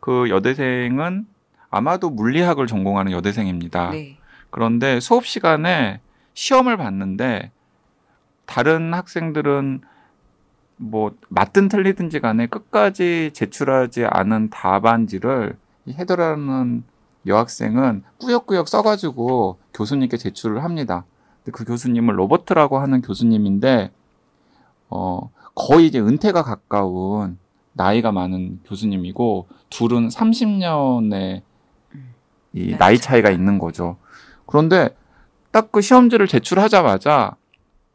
그 0.00 0.28
여대생은 0.30 1.26
아마도 1.70 2.10
물리학을 2.10 2.66
전공하는 2.66 3.12
여대생입니다. 3.12 3.90
네. 3.90 4.18
그런데 4.50 5.00
수업 5.00 5.26
시간에 5.26 6.00
시험을 6.34 6.76
봤는데 6.76 7.50
다른 8.46 8.94
학생들은 8.94 9.80
뭐 10.76 11.14
맞든 11.28 11.68
틀리든지 11.68 12.20
간에 12.20 12.46
끝까지 12.46 13.30
제출하지 13.32 14.04
않은 14.06 14.50
답안지를 14.50 15.56
이 15.86 15.92
헤더라는 15.92 16.84
여학생은 17.26 18.04
꾸역꾸역 18.18 18.68
써가지고 18.68 19.58
교수님께 19.72 20.16
제출을 20.16 20.62
합니다. 20.62 21.04
그 21.52 21.64
교수님은 21.64 22.14
로버트라고 22.14 22.78
하는 22.78 23.02
교수님인데 23.02 23.90
어 24.90 25.30
거의 25.54 25.86
이제 25.86 26.00
은퇴가 26.00 26.42
가까운 26.42 27.38
나이가 27.72 28.12
많은 28.12 28.60
교수님이고 28.66 29.46
둘은 29.70 30.08
30년의 30.08 31.42
이 32.52 32.70
나이 32.70 32.78
나이 32.78 32.98
차이가 32.98 33.30
있는 33.30 33.58
거죠. 33.58 33.96
그런데 34.46 34.90
딱 35.50 35.70
그 35.70 35.80
시험지를 35.80 36.26
제출하자마자 36.26 37.36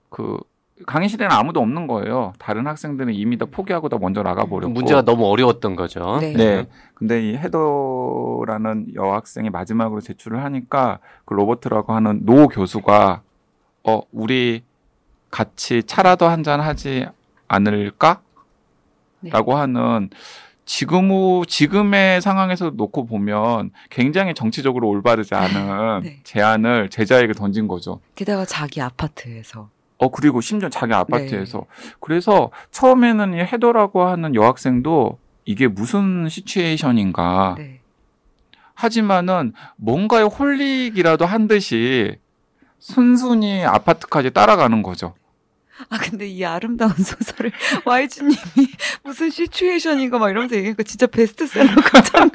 그 0.09 0.37
강의실에는 0.85 1.35
아무도 1.35 1.59
없는 1.59 1.87
거예요. 1.87 2.33
다른 2.39 2.65
학생들은 2.67 3.13
이미 3.13 3.37
다 3.37 3.45
포기하고 3.49 3.89
다 3.89 3.97
먼저 3.99 4.23
나가버렸고. 4.23 4.73
문제가 4.73 5.01
너무 5.01 5.25
어려웠던 5.27 5.75
거죠. 5.75 6.17
네. 6.21 6.33
네. 6.33 6.67
근데 6.93 7.21
이 7.29 7.35
헤더라는 7.35 8.95
여학생이 8.95 9.49
마지막으로 9.49 9.99
제출을 9.99 10.41
하니까 10.43 10.99
그 11.25 11.33
로버트라고 11.33 11.93
하는 11.93 12.25
노 12.25 12.47
교수가 12.47 13.21
어 13.83 14.01
우리 14.11 14.63
같이 15.31 15.83
차라도 15.83 16.27
한 16.27 16.43
잔 16.43 16.59
하지 16.61 17.05
않을까? 17.47 18.21
네. 19.21 19.29
라고 19.31 19.55
하는 19.55 20.09
지금 20.65 21.09
후 21.11 21.45
지금의 21.47 22.21
상황에서 22.21 22.71
놓고 22.75 23.05
보면 23.07 23.71
굉장히 23.89 24.33
정치적으로 24.33 24.87
올바르지 24.89 25.33
않은 25.35 26.01
네. 26.03 26.19
제안을 26.23 26.89
제자에게 26.89 27.33
던진 27.33 27.67
거죠. 27.67 27.99
게다가 28.15 28.45
자기 28.45 28.81
아파트에서. 28.81 29.69
어 29.97 30.09
그리고 30.09 30.39
심지어 30.39 30.69
자기 30.69 30.93
아파트에서 30.93 31.65
그래서 31.99 32.51
처음에는 32.71 33.33
이 33.33 33.37
헤더라고 33.39 34.03
하는 34.03 34.33
여학생도 34.33 35.17
이게 35.43 35.67
무슨 35.67 36.29
시츄에이션인가 36.29 37.55
네. 37.57 37.81
하지만은 38.75 39.51
뭔가에 39.75 40.23
홀리기라도 40.23 41.25
한 41.25 41.47
듯이 41.49 42.15
순순히 42.79 43.63
아파트까지 43.63 44.31
따라가는 44.31 44.81
거죠. 44.83 45.15
아 45.89 45.97
근데 45.97 46.27
이 46.27 46.43
아름다운 46.43 46.91
소설을 46.97 47.51
YG님이 47.85 48.37
무슨 49.03 49.29
시츄에이션인가 49.29 50.17
막 50.19 50.29
이러면서 50.29 50.55
얘기하니까 50.55 50.83
진짜 50.83 51.07
베스트셀러 51.07 51.73
같은 51.81 52.29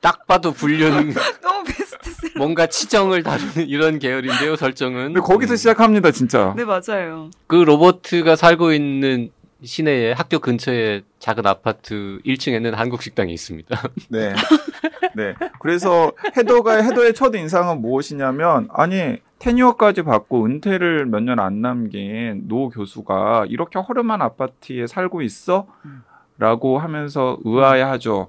것딱 0.00 0.26
봐도 0.26 0.52
불륜 0.52 1.14
너무 1.42 1.64
베스트셀러. 1.64 2.32
뭔가 2.38 2.66
치정을 2.66 3.22
다루는 3.22 3.68
이런 3.68 3.98
계열인데요, 3.98 4.56
설정은. 4.56 5.12
근데 5.12 5.20
거기서 5.20 5.56
시작합니다, 5.56 6.10
진짜. 6.10 6.54
네 6.56 6.64
맞아요. 6.64 7.30
그 7.46 7.54
로버트가 7.56 8.34
살고 8.36 8.72
있는 8.72 9.30
시내의 9.62 10.14
학교 10.14 10.38
근처에 10.38 11.02
작은 11.18 11.46
아파트 11.46 12.18
1층에는 12.24 12.72
한국 12.72 13.02
식당이 13.02 13.32
있습니다. 13.32 13.82
네. 14.08 14.32
네. 15.14 15.34
그래서 15.60 16.12
헤더가 16.36 16.82
헤더의 16.82 17.14
첫 17.14 17.34
인상은 17.34 17.80
무엇이냐면 17.80 18.68
아니 18.72 19.18
테니어까지 19.38 20.02
받고 20.02 20.44
은퇴를 20.46 21.06
몇 21.06 21.20
년 21.22 21.38
안 21.40 21.60
남긴 21.62 22.46
노 22.48 22.68
교수가 22.68 23.46
이렇게 23.48 23.78
허름한 23.78 24.20
아파트에 24.22 24.86
살고 24.86 25.22
있어? 25.22 25.66
음. 25.84 26.02
라고 26.38 26.78
하면서 26.78 27.38
의아해하죠. 27.44 28.28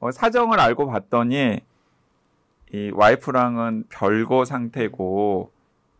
어, 0.00 0.10
사정을 0.10 0.58
알고 0.60 0.86
봤더니 0.88 1.60
이 2.72 2.90
와이프랑은 2.94 3.84
별거 3.88 4.44
상태고 4.44 5.50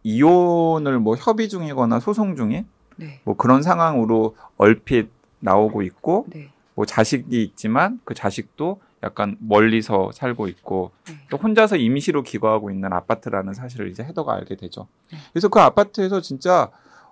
이혼을 0.02 0.98
뭐 0.98 1.16
협의 1.16 1.48
중이거나 1.48 2.00
소송 2.00 2.36
중인 2.36 2.66
네. 2.96 3.20
뭐 3.24 3.36
그런 3.36 3.62
상황으로 3.62 4.36
얼핏 4.56 5.10
나오고 5.40 5.82
있고 5.82 6.26
네. 6.28 6.50
뭐 6.74 6.84
자식이 6.86 7.42
있지만 7.42 8.00
그 8.04 8.14
자식도 8.14 8.80
약간 9.02 9.36
멀리서 9.40 10.10
살고 10.12 10.48
있고 10.48 10.90
네. 11.06 11.14
또 11.30 11.36
혼자서 11.36 11.76
임시로 11.76 12.22
기거하고 12.22 12.70
있는 12.70 12.92
아파트라는 12.92 13.52
사실을 13.54 13.90
이제 13.90 14.02
헤더가 14.02 14.34
알게 14.34 14.56
되죠. 14.56 14.88
네. 15.12 15.18
그래서 15.32 15.48
그 15.48 15.60
아파트에서 15.60 16.20
진짜 16.20 16.70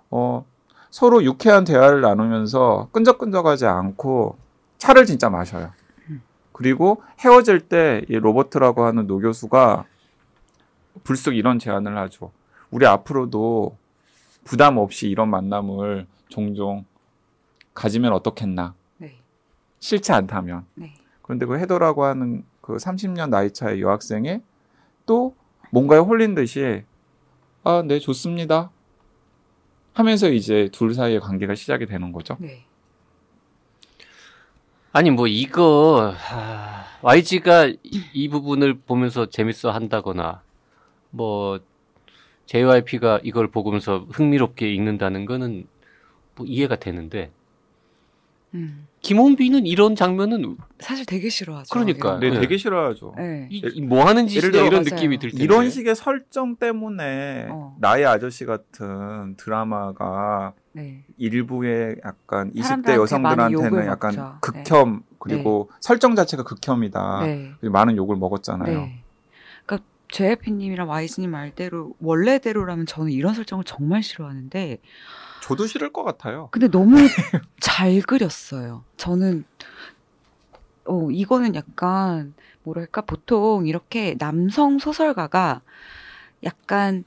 어 0.09 0.45
서로 0.89 1.23
유쾌한 1.23 1.63
대화를 1.63 2.01
나누면서 2.01 2.89
끈적끈적하지 2.91 3.65
않고 3.67 4.37
차를 4.77 5.05
진짜 5.05 5.29
마셔요. 5.29 5.71
음. 6.09 6.21
그리고 6.51 7.01
헤어질 7.19 7.61
때 7.61 8.01
이 8.09 8.13
로버트라고 8.15 8.83
하는 8.85 9.07
노 9.07 9.19
교수가 9.19 9.85
불쑥 11.03 11.35
이런 11.35 11.59
제안을 11.59 11.97
하죠. 11.97 12.31
우리 12.71 12.85
앞으로도 12.85 13.77
부담 14.43 14.77
없이 14.77 15.07
이런 15.07 15.29
만남을 15.29 16.07
종종 16.29 16.85
가지면 17.73 18.13
어떻겠나. 18.13 18.73
네. 18.97 19.17
싫지 19.79 20.11
않다면. 20.13 20.65
네. 20.75 20.93
그런데 21.25 21.47
그 21.47 21.57
헤더라고 21.57 22.03
하는 22.03 22.45
그 22.61 22.75
30년 22.75 23.29
나이 23.29 23.51
차의 23.51 23.81
여학생이 23.81 24.41
또 25.07 25.35
뭔가에 25.71 25.97
홀린 25.97 26.35
듯이 26.35 26.83
아, 27.63 27.83
네, 27.83 27.97
좋습니다. 27.97 28.69
하면서 29.93 30.29
이제 30.29 30.69
둘 30.71 30.93
사이의 30.93 31.19
관계가 31.21 31.55
시작이 31.55 31.87
되는 31.87 32.11
거죠. 32.11 32.37
네. 32.39 32.63
아니 34.91 35.09
뭐 35.09 35.25
이거 35.25 36.13
하, 36.15 36.85
YG가 37.01 37.69
이, 37.69 37.79
이 38.13 38.29
부분을 38.29 38.75
보면서 38.81 39.25
재밌어 39.25 39.71
한다거나 39.71 40.43
뭐 41.09 41.59
JYP가 42.45 43.21
이걸 43.23 43.47
보면서 43.47 44.05
흥미롭게 44.11 44.71
읽는다는 44.71 45.25
거는 45.25 45.65
뭐 46.35 46.45
이해가 46.45 46.75
되는데 46.75 47.31
음. 48.53 48.87
김원빈은 49.01 49.65
이런 49.67 49.95
장면은 49.95 50.57
사실 50.79 51.05
되게 51.05 51.29
싫어하죠. 51.29 51.69
그러니까. 51.71 52.17
네, 52.19 52.29
거. 52.29 52.35
네. 52.35 52.41
되게 52.41 52.57
싫어하죠. 52.57 53.13
네. 53.17 53.47
이, 53.51 53.61
이 53.75 53.81
뭐 53.81 54.05
하는 54.05 54.25
들어 54.27 54.47
이런 54.49 54.69
맞아요. 54.69 54.81
느낌이 54.83 55.19
들 55.19 55.29
텐데 55.29 55.43
이런 55.43 55.69
식의 55.69 55.95
설정 55.95 56.55
때문에 56.55 57.47
어. 57.51 57.75
나의 57.79 58.05
아저씨 58.05 58.45
같은 58.45 59.35
드라마가 59.37 60.53
네. 60.71 61.03
일부의 61.17 61.97
약간 62.05 62.51
20대 62.53 62.63
사람들한테 62.63 63.19
많이 63.19 63.53
여성들한테는 63.53 63.87
약간 63.87 64.15
먹죠. 64.15 64.37
극혐 64.41 65.03
그리고 65.19 65.69
설정 65.81 66.15
자체가 66.15 66.43
극혐이다. 66.43 67.21
네. 67.25 67.51
그리고 67.59 67.73
많은 67.73 67.97
욕을 67.97 68.15
먹었잖아요. 68.15 68.77
네. 68.79 69.03
그러니까 69.65 69.87
JYP님이랑 70.11 70.89
YG님 70.89 71.29
말대로 71.31 71.93
원래대로라면 71.99 72.85
저는 72.85 73.11
이런 73.11 73.33
설정을 73.33 73.65
정말 73.65 74.01
싫어하는데 74.03 74.79
저도 75.45 75.67
싫을 75.67 75.93
것 75.93 76.03
같아요. 76.03 76.49
근데 76.51 76.67
너무 76.67 76.95
잘 77.61 78.01
그렸어요. 78.01 78.83
저는 78.97 79.45
어 80.85 81.11
이거는 81.11 81.53
약간 81.53 82.33
뭐랄까 82.63 83.01
보통 83.01 83.67
이렇게 83.67 84.15
남성 84.17 84.79
소설가가 84.79 85.61
약간 86.43 87.03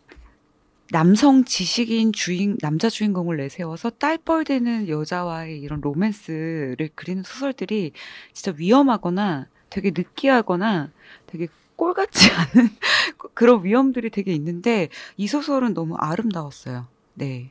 남성 0.92 1.44
지식인 1.44 2.12
주인 2.12 2.56
남자 2.62 2.88
주인공을 2.88 3.38
내세워서 3.38 3.90
딸뻘되는 3.90 4.88
여자와의 4.88 5.60
이런 5.60 5.80
로맨스를 5.80 6.90
그리는 6.94 7.24
소설들이 7.24 7.90
진짜 8.32 8.56
위험하거나 8.56 9.48
되게 9.68 9.90
느끼하거나 9.90 10.90
되게 11.26 11.48
꼴같지 11.74 12.30
않은 12.54 12.70
그런 13.34 13.64
위험들이 13.64 14.10
되게 14.10 14.32
있는데 14.32 14.90
이 15.16 15.26
소설은 15.26 15.74
너무 15.74 15.96
아름다웠어요. 15.96 16.86
네. 17.14 17.50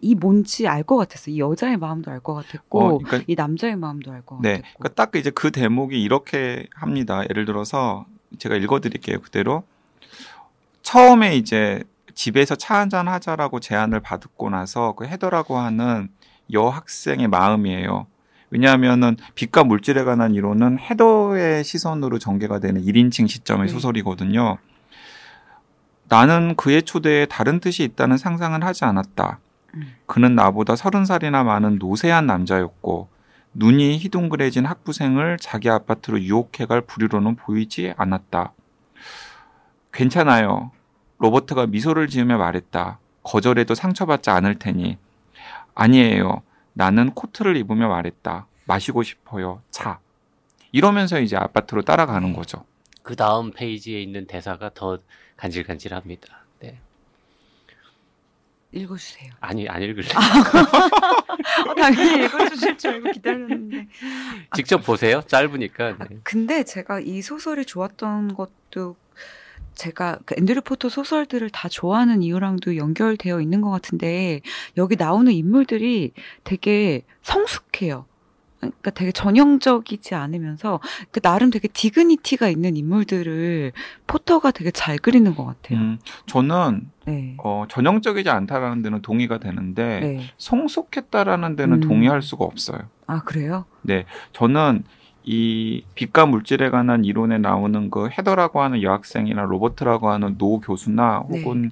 이 0.00 0.14
뭔지 0.14 0.66
알 0.68 0.82
것 0.82 0.96
같았어요. 0.96 1.34
이 1.34 1.38
여자의 1.40 1.76
마음도 1.76 2.10
알 2.10 2.20
것 2.20 2.34
같았고 2.34 2.80
어, 2.80 2.98
그러니까 2.98 3.24
이 3.26 3.34
남자의 3.34 3.76
마음도 3.76 4.12
알것 4.12 4.40
네, 4.42 4.56
같았고. 4.56 4.78
그러니까 4.78 4.94
딱 4.94 5.16
이제 5.16 5.30
그 5.30 5.50
대목이 5.50 6.00
이렇게 6.00 6.66
합니다. 6.74 7.22
예를 7.30 7.44
들어서 7.44 8.06
제가 8.38 8.56
읽어드릴게요. 8.56 9.20
그대로 9.20 9.64
처음에 10.82 11.36
이제 11.36 11.82
집에서 12.14 12.54
차 12.56 12.78
한잔 12.78 13.08
하자라고 13.08 13.60
제안을 13.60 14.00
받고 14.00 14.50
나서 14.50 14.92
그 14.92 15.06
헤더라고 15.06 15.58
하는 15.58 16.08
여학생의 16.52 17.28
마음이에요. 17.28 18.06
왜냐하면은 18.50 19.16
빛과 19.34 19.64
물질에 19.64 20.04
관한 20.04 20.34
이론은 20.34 20.78
헤더의 20.78 21.64
시선으로 21.64 22.18
전개가 22.18 22.58
되는 22.58 22.82
1인칭 22.82 23.26
시점의 23.28 23.68
네. 23.68 23.72
소설이거든요. 23.72 24.58
나는 26.08 26.54
그의 26.56 26.82
초대에 26.82 27.24
다른 27.24 27.60
뜻이 27.60 27.82
있다는 27.84 28.18
상상은 28.18 28.62
하지 28.62 28.84
않았다. 28.84 29.38
음. 29.74 29.94
그는 30.06 30.34
나보다 30.34 30.76
서른 30.76 31.04
살이나 31.04 31.44
많은 31.44 31.78
노세한 31.78 32.26
남자였고 32.26 33.08
눈이 33.54 33.98
희둥그레진 33.98 34.64
학부생을 34.64 35.36
자기 35.38 35.68
아파트로 35.68 36.20
유혹해갈 36.20 36.82
부류로는 36.82 37.36
보이지 37.36 37.92
않았다. 37.96 38.52
괜찮아요. 39.92 40.70
로버트가 41.18 41.66
미소를 41.66 42.08
지으며 42.08 42.38
말했다. 42.38 42.98
거절해도 43.22 43.74
상처받지 43.74 44.30
않을 44.30 44.58
테니. 44.58 44.96
아니에요. 45.74 46.42
나는 46.72 47.10
코트를 47.10 47.56
입으며 47.56 47.88
말했다. 47.88 48.46
마시고 48.64 49.02
싶어요. 49.02 49.60
차. 49.70 49.98
이러면서 50.72 51.20
이제 51.20 51.36
아파트로 51.36 51.82
따라가는 51.82 52.32
거죠. 52.32 52.64
그 53.02 53.16
다음 53.16 53.52
페이지에 53.52 54.00
있는 54.00 54.26
대사가 54.26 54.70
더 54.72 54.98
간질간질합니다. 55.36 56.41
네. 58.72 58.80
읽어주세요. 58.80 59.32
아니 59.40 59.68
안 59.68 59.82
읽을래. 59.82 60.08
어, 61.68 61.74
당연히 61.74 62.24
읽어주실 62.24 62.78
줄 62.78 62.90
알고 62.92 63.12
기다렸는데. 63.12 63.86
직접 64.56 64.78
보세요. 64.78 65.22
짧으니까. 65.26 65.96
아, 65.98 66.04
네. 66.08 66.18
근데 66.22 66.64
제가 66.64 67.00
이 67.00 67.22
소설이 67.22 67.64
좋았던 67.64 68.34
것도 68.34 68.96
제가 69.74 70.18
그 70.26 70.34
앤드류 70.38 70.62
포터 70.62 70.88
소설들을 70.88 71.48
다 71.50 71.68
좋아하는 71.68 72.22
이유랑도 72.22 72.76
연결되어 72.76 73.40
있는 73.40 73.60
것 73.62 73.70
같은데 73.70 74.42
여기 74.76 74.96
나오는 74.96 75.32
인물들이 75.32 76.12
되게 76.44 77.02
성숙해요. 77.22 78.06
그러니까 78.62 78.90
되게 78.92 79.10
전형적이지 79.10 80.14
않으면서 80.14 80.78
그 81.10 81.20
나름 81.20 81.50
되게 81.50 81.66
dignity가 81.68 82.48
있는 82.48 82.76
인물들을 82.76 83.72
포터가 84.06 84.52
되게 84.52 84.70
잘 84.70 84.98
그리는 84.98 85.34
것 85.34 85.44
같아요. 85.44 85.78
음, 85.78 85.98
저는 86.26 86.88
네. 87.06 87.34
어, 87.42 87.64
전형적이지 87.68 88.30
않다라는 88.30 88.82
데는 88.82 89.02
동의가 89.02 89.38
되는데 89.38 90.00
네. 90.00 90.20
성숙했다라는 90.38 91.56
데는 91.56 91.82
음. 91.82 91.88
동의할 91.88 92.22
수가 92.22 92.44
없어요. 92.44 92.78
아 93.06 93.22
그래요? 93.22 93.64
저는 94.32 94.84
이 95.24 95.84
빛과 95.94 96.26
물질에 96.26 96.70
관한 96.70 97.04
이론에 97.04 97.38
나오는 97.38 97.90
그 97.90 98.08
헤더라고 98.08 98.62
하는 98.62 98.82
여학생이나 98.82 99.42
로버트라고 99.42 100.08
하는 100.08 100.38
노 100.38 100.60
교수나 100.60 101.24
네. 101.28 101.42
혹은 101.42 101.70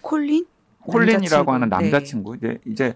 콜린? 0.00 0.46
콜린이라고 0.80 1.52
남자친구. 1.52 1.52
하는 1.52 1.68
네. 1.68 1.76
남자친구 1.90 2.36
이제 2.36 2.58
이제 2.64 2.94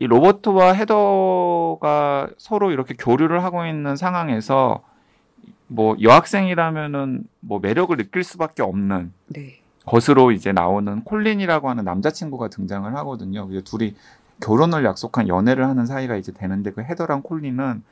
이 0.00 0.06
로버트와 0.06 0.74
헤더가 0.74 2.30
서로 2.38 2.70
이렇게 2.70 2.94
교류를 2.94 3.42
하고 3.42 3.66
있는 3.66 3.96
상황에서 3.96 4.82
뭐 5.66 5.96
여학생이라면은 6.00 7.24
뭐 7.40 7.58
매력을 7.58 7.96
느낄 7.96 8.22
수밖에 8.22 8.62
없는 8.62 9.12
네. 9.28 9.60
것으로 9.86 10.32
이제 10.32 10.52
나오는 10.52 11.02
콜린이라고 11.02 11.68
하는 11.68 11.84
남자친구가 11.84 12.48
등장을 12.48 12.94
하거든요. 12.96 13.46
그래서 13.46 13.64
둘이 13.64 13.96
결혼을 14.40 14.84
약속한 14.84 15.26
연애를 15.26 15.66
하는 15.66 15.84
사이가 15.84 16.16
이제 16.16 16.32
되는데 16.32 16.70
그 16.70 16.82
헤더랑 16.82 17.22
콜린은 17.22 17.82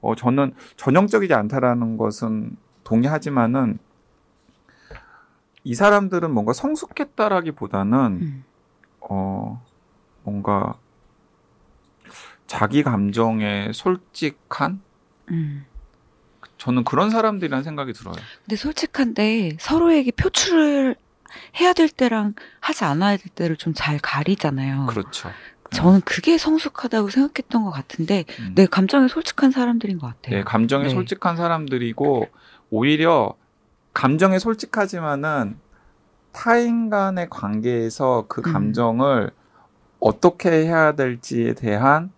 어 0.00 0.14
저는 0.14 0.54
전형적이지 0.76 1.34
않다라는 1.34 1.98
것은 1.98 2.56
동의하지만은 2.84 3.78
이 5.62 5.74
사람들은 5.74 6.30
뭔가 6.30 6.54
성숙했다라기보다는 6.54 8.18
음. 8.22 8.44
어 9.00 9.62
뭔가 10.22 10.76
자기 12.50 12.82
감정에 12.82 13.70
솔직한 13.72 14.80
음. 15.30 15.64
저는 16.58 16.82
그런 16.82 17.08
사람들이라는 17.08 17.62
생각이 17.62 17.92
들어요. 17.92 18.16
근데 18.44 18.56
솔직한데 18.56 19.56
서로에게 19.60 20.10
표출을 20.10 20.96
해야 21.60 21.72
될 21.72 21.88
때랑 21.88 22.34
하지 22.58 22.82
않아야 22.82 23.16
될 23.18 23.28
때를 23.28 23.56
좀 23.56 23.72
잘 23.72 24.00
가리잖아요. 24.00 24.86
그렇죠. 24.86 25.30
저는 25.70 26.00
그게 26.00 26.38
성숙하다고 26.38 27.10
생각했던 27.10 27.62
것 27.62 27.70
같은데, 27.70 28.24
음. 28.40 28.52
내 28.56 28.66
감정에 28.66 29.06
솔직한 29.06 29.52
사람들인 29.52 30.00
것 30.00 30.08
같아요. 30.08 30.38
네, 30.38 30.42
감정에 30.42 30.88
네. 30.88 30.90
솔직한 30.90 31.36
사람들이고 31.36 32.26
오히려 32.70 33.36
감정에 33.94 34.40
솔직하지만은 34.40 35.56
타인 36.32 36.90
간의 36.90 37.28
관계에서 37.30 38.24
그 38.28 38.42
음. 38.44 38.52
감정을 38.52 39.30
어떻게 40.00 40.50
해야 40.50 40.96
될지에 40.96 41.54
대한 41.54 42.10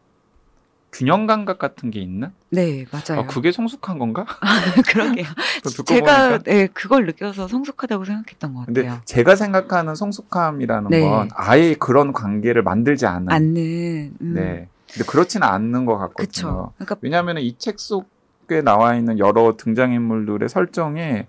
균형 0.93 1.27
감각 1.27 1.59
같은 1.59 1.91
게 1.91 2.01
있는? 2.01 2.31
네, 2.51 2.85
맞아요. 2.93 3.23
아, 3.23 3.27
그게 3.27 3.51
성숙한 3.51 3.99
건가? 3.99 4.27
그러게요. 4.93 5.25
또 5.65 5.71
듣고 5.71 5.85
제가. 5.85 6.39
네, 6.41 6.67
그걸 6.67 7.07
느껴서 7.07 7.49
성숙하다고 7.49 8.05
생각했던 8.05 8.55
것 8.55 8.67
근데 8.67 8.83
같아요. 8.85 9.01
제가 9.07 9.35
생각하는 9.37 9.95
성숙함이라는 9.95 10.91
네. 10.91 11.01
건 11.09 11.31
아예 11.35 11.75
그런 11.75 12.13
관계를 12.13 12.63
만들지 12.63 13.07
않는. 13.07 13.31
않는. 13.31 14.15
음. 14.21 14.35
네. 14.35 14.69
근데 14.93 15.07
그렇지는 15.09 15.47
않는 15.49 15.87
것 15.87 15.97
같거든요. 15.97 16.27
그쵸. 16.27 16.73
그러니까 16.77 16.97
왜냐하면 17.01 17.39
이 17.39 17.57
책 17.57 17.81
속에 17.81 18.61
나와 18.63 18.95
있는 18.95 19.19
여러 19.19 19.57
등장인물들의 19.57 20.47
설정에 20.51 21.27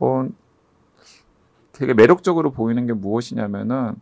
어, 0.00 0.26
되게 1.72 1.94
매력적으로 1.94 2.50
보이는 2.50 2.84
게 2.86 2.92
무엇이냐면은 2.92 3.94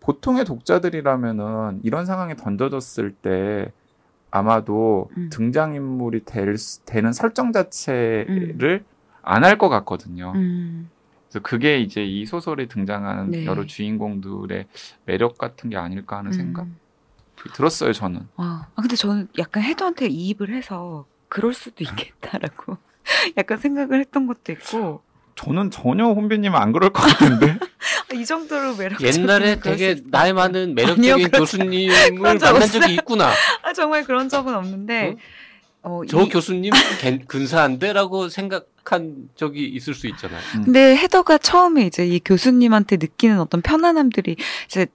보통의 0.00 0.44
독자들이라면은 0.44 1.80
이런 1.82 2.04
상황에 2.04 2.36
던져졌을 2.36 3.12
때 3.12 3.72
아마도 4.30 5.10
음. 5.16 5.28
등장인물이 5.32 6.24
될, 6.24 6.56
수- 6.58 6.84
되는 6.84 7.12
설정 7.12 7.52
자체를 7.52 8.84
안할 9.22 9.58
것 9.58 9.68
같거든요. 9.68 10.32
음, 10.36 10.90
그래서 11.28 11.42
그게 11.42 11.78
이제 11.80 12.04
이 12.04 12.26
소설에 12.26 12.66
등장하는 12.66 13.30
네. 13.30 13.44
여러 13.46 13.66
주인공들의 13.66 14.66
매력 15.04 15.38
같은 15.38 15.70
게 15.70 15.76
아닐까 15.76 16.18
하는 16.18 16.32
생각 16.32 16.64
음. 16.66 16.76
들었어요 17.54 17.92
저는. 17.92 18.28
아, 18.36 18.66
아, 18.74 18.80
근데 18.82 18.96
저는 18.96 19.28
약간 19.38 19.62
헤드한테 19.62 20.06
이입을 20.08 20.50
해서 20.54 21.06
그럴 21.28 21.54
수도 21.54 21.84
있겠다라고 21.84 22.76
약간 23.36 23.58
생각을 23.58 24.00
했던 24.00 24.26
것도 24.26 24.52
있고 24.52 25.02
저는 25.34 25.70
전혀 25.70 26.06
혼비님은 26.06 26.58
안 26.58 26.72
그럴 26.72 26.90
것 26.90 27.02
같은데. 27.02 27.58
아, 28.10 28.14
이 28.14 28.24
정도로 28.24 28.76
매력 28.76 29.00
옛날에 29.02 29.58
되게 29.60 29.96
나이 30.10 30.32
많은 30.32 30.74
매력적인 30.74 31.12
아니요, 31.12 31.28
교수님을 31.32 32.12
만난 32.18 32.68
적이. 32.68 32.94
있구나. 32.94 33.32
아 33.62 33.72
정말 33.72 34.04
그런 34.04 34.28
적은 34.28 34.54
없는데 34.54 35.16
어, 35.82 36.02
저 36.08 36.22
이- 36.22 36.28
교수님 36.28 36.72
갠- 37.00 37.26
근사한데라고 37.26 38.28
생각한 38.28 39.28
적이 39.36 39.66
있을 39.66 39.94
수 39.94 40.06
있잖아요. 40.08 40.40
근데 40.64 40.96
헤더가 40.96 41.38
처음에 41.38 41.86
이제 41.86 42.06
이 42.06 42.20
교수님한테 42.24 42.96
느끼는 42.96 43.40
어떤 43.40 43.60
편안함들이 43.62 44.36
이제 44.66 44.86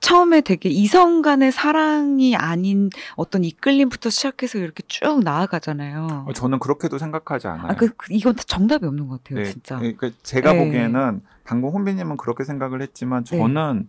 처음에 0.00 0.40
되게 0.40 0.68
이성 0.70 1.20
간의 1.22 1.52
사랑이 1.52 2.34
아닌 2.34 2.90
어떤 3.16 3.44
이끌림부터 3.44 4.08
시작해서 4.10 4.58
이렇게 4.58 4.82
쭉 4.88 5.22
나아가잖아요. 5.22 6.24
어, 6.26 6.32
저는 6.32 6.58
그렇게도 6.58 6.98
생각하지 6.98 7.46
않아요. 7.48 7.66
아, 7.68 7.74
그, 7.74 7.90
그- 7.96 8.12
이건 8.12 8.34
다 8.34 8.42
정답이 8.46 8.86
없는 8.86 9.08
것 9.08 9.22
같아요, 9.22 9.44
네, 9.44 9.52
진짜. 9.52 9.76
그러니까 9.78 10.10
제가 10.22 10.54
네. 10.54 10.64
보기에는 10.64 11.20
방금 11.44 11.70
혼비님은 11.70 12.16
그렇게 12.16 12.44
생각을 12.44 12.80
했지만 12.82 13.24
네. 13.24 13.38
저는 13.38 13.88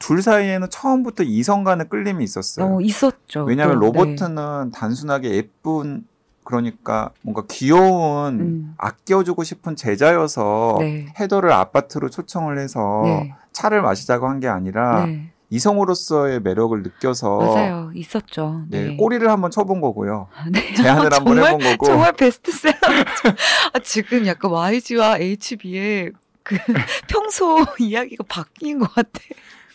둘 0.00 0.22
사이에는 0.22 0.68
처음부터 0.70 1.22
이성 1.22 1.62
간의 1.62 1.88
끌림이 1.88 2.22
있었어요. 2.24 2.76
어, 2.76 2.80
있었죠. 2.80 3.44
왜냐하면 3.44 3.78
또, 3.78 3.80
네. 3.80 3.86
로버트는 3.86 4.72
단순하게 4.72 5.30
예쁜 5.34 6.04
그러니까 6.42 7.10
뭔가 7.22 7.44
귀여운 7.48 8.40
음. 8.40 8.74
아껴주고 8.76 9.44
싶은 9.44 9.76
제자여서 9.76 10.76
네. 10.80 11.06
헤더를 11.18 11.52
아파트로 11.52 12.10
초청을 12.10 12.58
해서 12.58 13.00
네. 13.04 13.34
차를 13.52 13.80
마시자고 13.82 14.28
한 14.28 14.40
게 14.40 14.48
아니라 14.48 15.06
네. 15.06 15.30
이성으로서의 15.50 16.40
매력을 16.40 16.82
느껴서 16.82 17.38
맞아요. 17.38 17.90
있었죠. 17.94 18.62
네, 18.68 18.86
네. 18.88 18.96
꼬리를 18.96 19.28
한번 19.30 19.50
쳐본 19.50 19.80
거고요. 19.80 20.28
아, 20.34 20.46
네. 20.50 20.74
제안을 20.74 21.12
한번 21.12 21.36
정말, 21.36 21.46
해본 21.46 21.60
거고. 21.60 21.86
정말 21.86 22.12
베스트셀러. 22.12 22.78
아, 23.72 23.78
지금 23.82 24.26
약간 24.26 24.50
YG와 24.50 25.18
HB의 25.18 26.12
그 26.42 26.56
평소 27.08 27.64
이야기가 27.78 28.24
바뀐 28.28 28.78
것 28.78 28.92
같아. 28.92 29.20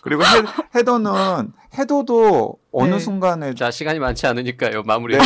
그리고 0.01 0.23
헤, 0.75 0.83
더는 0.83 1.51
헤더도 1.77 2.57
어느 2.71 2.93
네. 2.93 2.99
순간에 2.99 3.53
자 3.53 3.69
시간이 3.69 3.99
많지 3.99 4.27
않으니까요. 4.27 4.83
마무리. 4.83 5.17
네. 5.17 5.23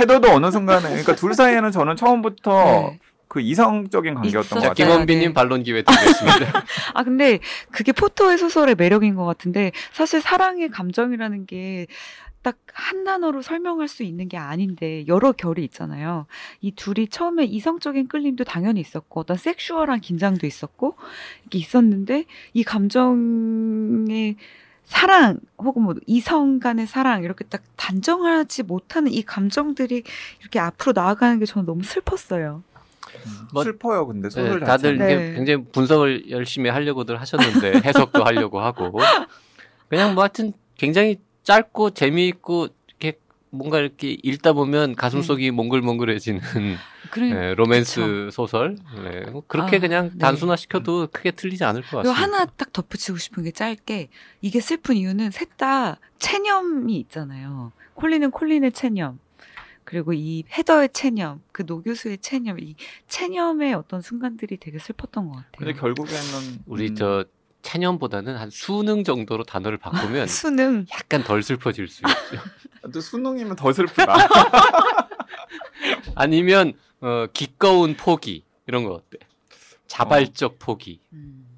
헤더도 0.00 0.30
어느 0.30 0.50
순간에 0.50 0.88
그러니까 0.88 1.14
둘 1.14 1.34
사이에는 1.34 1.70
저는 1.70 1.96
처음부터 1.96 2.64
네. 2.64 2.98
그 3.32 3.40
이성적인 3.40 4.12
관계였던 4.12 4.60
것 4.60 4.68
같아요. 4.68 4.74
김원빈님 4.74 5.28
네. 5.30 5.32
반론 5.32 5.62
기회 5.62 5.80
드리겠습니다. 5.82 6.64
아, 6.92 7.02
근데 7.02 7.38
그게 7.70 7.90
포토의 7.92 8.36
소설의 8.36 8.74
매력인 8.74 9.14
것 9.14 9.24
같은데 9.24 9.72
사실 9.90 10.20
사랑의 10.20 10.68
감정이라는 10.68 11.46
게 11.46 11.86
딱한 12.42 13.04
단어로 13.04 13.40
설명할 13.40 13.88
수 13.88 14.02
있는 14.02 14.28
게 14.28 14.36
아닌데 14.36 15.06
여러 15.08 15.32
결이 15.32 15.64
있잖아요. 15.64 16.26
이 16.60 16.72
둘이 16.72 17.08
처음에 17.08 17.44
이성적인 17.44 18.08
끌림도 18.08 18.44
당연히 18.44 18.80
있었고 18.80 19.20
어떤 19.20 19.38
섹슈얼한 19.38 20.00
긴장도 20.00 20.46
있었고 20.46 20.96
이게 21.46 21.58
있었는데 21.58 22.26
이 22.52 22.62
감정의 22.64 24.36
사랑 24.84 25.38
혹은 25.56 25.84
뭐 25.84 25.94
이성 26.06 26.60
간의 26.60 26.86
사랑 26.86 27.22
이렇게 27.22 27.44
딱 27.44 27.62
단정하지 27.76 28.64
못하는 28.64 29.10
이 29.10 29.22
감정들이 29.22 30.02
이렇게 30.40 30.58
앞으로 30.58 30.92
나아가는 30.94 31.38
게 31.38 31.46
저는 31.46 31.64
너무 31.64 31.82
슬펐어요. 31.82 32.62
뭐- 33.52 33.64
슬퍼요, 33.64 34.06
근데 34.06 34.30
소설 34.30 34.60
네, 34.60 34.66
다들. 34.66 34.98
네. 34.98 35.34
굉장히 35.34 35.64
분석을 35.72 36.30
열심히 36.30 36.70
하려고들 36.70 37.20
하셨는데 37.20 37.80
해석도 37.84 38.24
하려고 38.24 38.60
하고 38.60 38.98
그냥 39.88 40.14
뭐 40.14 40.22
하여튼 40.24 40.52
굉장히 40.76 41.18
짧고 41.44 41.90
재미있고 41.90 42.68
이렇게 42.88 43.18
뭔가 43.50 43.78
이렇게 43.78 44.16
읽다 44.22 44.52
보면 44.52 44.94
가슴속이 44.94 45.50
몽글몽글해지는 45.50 46.40
그러니까 47.10 47.40
네, 47.40 47.54
로맨스 47.54 48.30
소설 48.32 48.76
네, 49.04 49.26
그렇게 49.48 49.76
아, 49.76 49.80
그냥 49.80 50.10
네. 50.12 50.18
단순화 50.18 50.56
시켜도 50.56 51.08
크게 51.12 51.32
틀리지 51.32 51.62
않을 51.64 51.82
것 51.82 51.98
같습니다. 51.98 52.12
하나 52.20 52.46
딱 52.46 52.72
덧붙이고 52.72 53.18
싶은 53.18 53.42
게 53.44 53.50
짧게 53.50 54.08
이게 54.40 54.60
슬픈 54.60 54.96
이유는 54.96 55.30
셋 55.30 55.56
다 55.58 55.98
체념이 56.18 56.96
있잖아요. 57.00 57.72
콜린은 57.94 58.30
콜린의 58.30 58.72
체념. 58.72 59.18
그리고 59.92 60.14
이 60.14 60.44
헤더의 60.50 60.88
체념, 60.94 61.42
그 61.52 61.64
노 61.66 61.82
교수의 61.82 62.16
체념, 62.18 62.58
이 62.58 62.74
체념의 63.08 63.74
어떤 63.74 64.00
순간들이 64.00 64.56
되게 64.56 64.78
슬펐던 64.78 65.26
것 65.28 65.32
같아요. 65.36 65.52
근데 65.58 65.74
결국에는 65.74 66.60
우리 66.64 66.88
음, 66.88 66.94
저 66.96 67.24
체념보다는 67.60 68.34
한 68.36 68.48
수능 68.48 69.04
정도로 69.04 69.44
단어를 69.44 69.76
바꾸면 69.76 70.28
수능 70.28 70.86
약간 70.94 71.22
덜 71.22 71.42
슬퍼질 71.42 71.88
수 71.88 72.00
있죠. 72.06 72.42
또 72.90 73.02
수능이면 73.02 73.56
더 73.56 73.70
슬프다. 73.70 74.16
아니면 76.16 76.72
어, 77.00 77.26
기꺼운 77.34 77.94
포기 77.94 78.44
이런 78.66 78.84
거 78.84 78.94
어때? 78.94 79.18
자발적 79.88 80.58
포기. 80.58 81.00
음. 81.12 81.51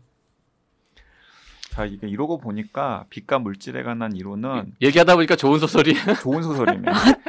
자, 1.75 1.85
이게 1.85 2.07
이러고 2.07 2.39
보니까 2.39 3.05
빛과 3.11 3.41
물질에 3.41 3.83
관한 3.83 4.15
이론은 4.15 4.75
얘기하다 4.81 5.17
보니까 5.17 5.35
좋은 5.35 5.59
소설이 5.59 5.95
좋은 6.23 6.41
소설이네. 6.41 6.83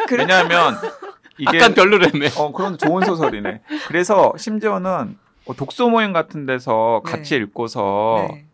그래? 0.08 0.24
왜냐하면 0.24 0.76
이게 1.40 1.58
약간 1.58 1.74
별로라며. 1.74 2.28
어 2.38 2.52
그런 2.52 2.78
좋은 2.78 3.04
소설이네. 3.04 3.62
그래서 3.88 4.34
심지어는 4.38 5.18
어, 5.48 5.54
독서 5.56 5.90
모임 5.90 6.14
같은 6.14 6.46
데서 6.46 7.02
네. 7.04 7.12
같이 7.12 7.36
읽고서 7.38 8.28
네. 8.30 8.46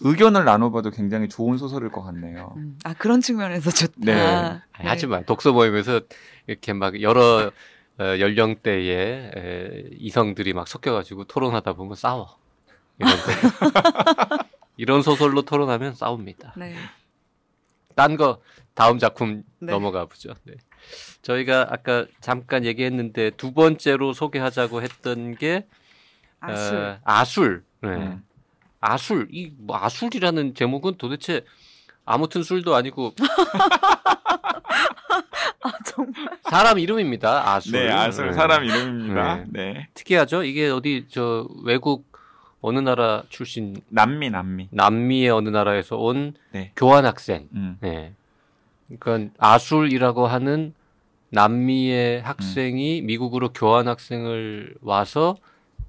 의견을 0.00 0.44
나눠봐도 0.44 0.90
굉장히 0.90 1.28
좋은 1.28 1.58
소설일 1.58 1.90
것 1.90 2.02
같네요. 2.02 2.52
음. 2.56 2.76
아 2.82 2.92
그런 2.94 3.20
측면에서 3.20 3.70
좋다. 3.70 3.94
네. 3.98 4.12
아니, 4.20 4.60
하지만 4.88 5.24
독서 5.26 5.52
모임에서 5.52 6.00
이렇게 6.48 6.72
막 6.72 7.00
여러 7.02 7.52
어, 8.00 8.04
연령대의 8.04 9.30
에, 9.36 9.84
이성들이 9.92 10.54
막 10.54 10.66
섞여가지고 10.66 11.24
토론하다 11.24 11.74
보면 11.74 11.94
싸워. 11.94 12.36
이런, 12.98 13.12
거. 13.12 14.44
이런 14.76 15.02
소설로 15.02 15.42
토론하면 15.42 15.94
싸웁니다. 15.94 16.54
네. 16.56 16.74
딴 17.94 18.16
거 18.16 18.40
다음 18.74 18.98
작품 18.98 19.44
네. 19.60 19.70
넘어가 19.72 20.04
보죠. 20.06 20.34
네. 20.44 20.54
저희가 21.22 21.68
아까 21.70 22.06
잠깐 22.20 22.64
얘기했는데 22.64 23.30
두 23.36 23.52
번째로 23.52 24.12
소개하자고 24.12 24.82
했던 24.82 25.36
게 25.36 25.66
아술. 26.40 26.76
어, 26.76 26.98
아술. 27.04 27.64
네. 27.80 27.88
음. 27.90 28.24
아술. 28.80 29.28
이 29.30 29.52
뭐 29.58 29.78
아술이라는 29.80 30.54
제목은 30.54 30.96
도대체 30.98 31.44
아무튼 32.04 32.42
술도 32.42 32.74
아니고 32.74 33.14
아 35.62 35.72
정말. 35.86 36.14
사람 36.42 36.78
이름입니다. 36.78 37.48
아술. 37.54 37.72
네, 37.72 37.90
아술 37.90 38.26
네. 38.26 38.32
사람 38.34 38.64
이름입니다. 38.64 39.36
네. 39.36 39.72
네. 39.72 39.88
특이하죠. 39.94 40.42
이게 40.44 40.68
어디 40.68 41.06
저 41.10 41.48
외국 41.64 42.12
어느 42.66 42.78
나라 42.78 43.22
출신 43.28 43.76
남미 43.90 44.30
남미. 44.30 44.68
남미의 44.70 45.28
어느 45.28 45.50
나라에서 45.50 45.98
온 45.98 46.32
네. 46.50 46.72
교환 46.74 47.04
학생. 47.04 47.46
음. 47.52 47.76
네. 47.80 48.14
그러니까 48.98 49.34
아술이라고 49.38 50.26
하는 50.26 50.72
남미의 51.28 52.22
학생이 52.22 53.02
미국으로 53.02 53.52
교환 53.52 53.86
학생을 53.86 54.76
와서 54.80 55.36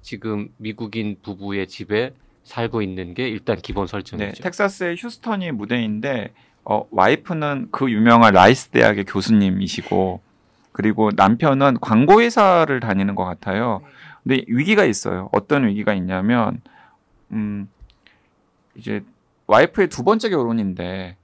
지금 0.02 0.50
미국인 0.58 1.16
부부의 1.22 1.66
집에 1.66 2.12
살고 2.44 2.82
있는 2.82 3.14
게 3.14 3.26
일단 3.26 3.56
기본 3.56 3.86
네, 3.86 3.90
설정이죠. 3.92 4.42
텍사스의 4.42 4.96
휴스턴이 4.98 5.52
무대인데 5.52 6.34
어, 6.62 6.86
와이프는 6.90 7.68
그 7.70 7.90
유명한 7.90 8.34
라이스 8.34 8.68
대학의 8.68 9.04
교수님이시고 9.04 10.20
그리고 10.72 11.10
남편은 11.16 11.78
광고회사를 11.80 12.80
다니는 12.80 13.14
것 13.14 13.24
같아요. 13.24 13.80
근데 14.26 14.44
위기가 14.48 14.84
있어요. 14.84 15.28
어떤 15.32 15.66
위기가 15.66 15.94
있냐면 15.94 16.60
음 17.30 17.68
이제 18.74 19.04
와이프의 19.46 19.88
두 19.88 20.02
번째 20.02 20.28
결혼인데 20.30 21.16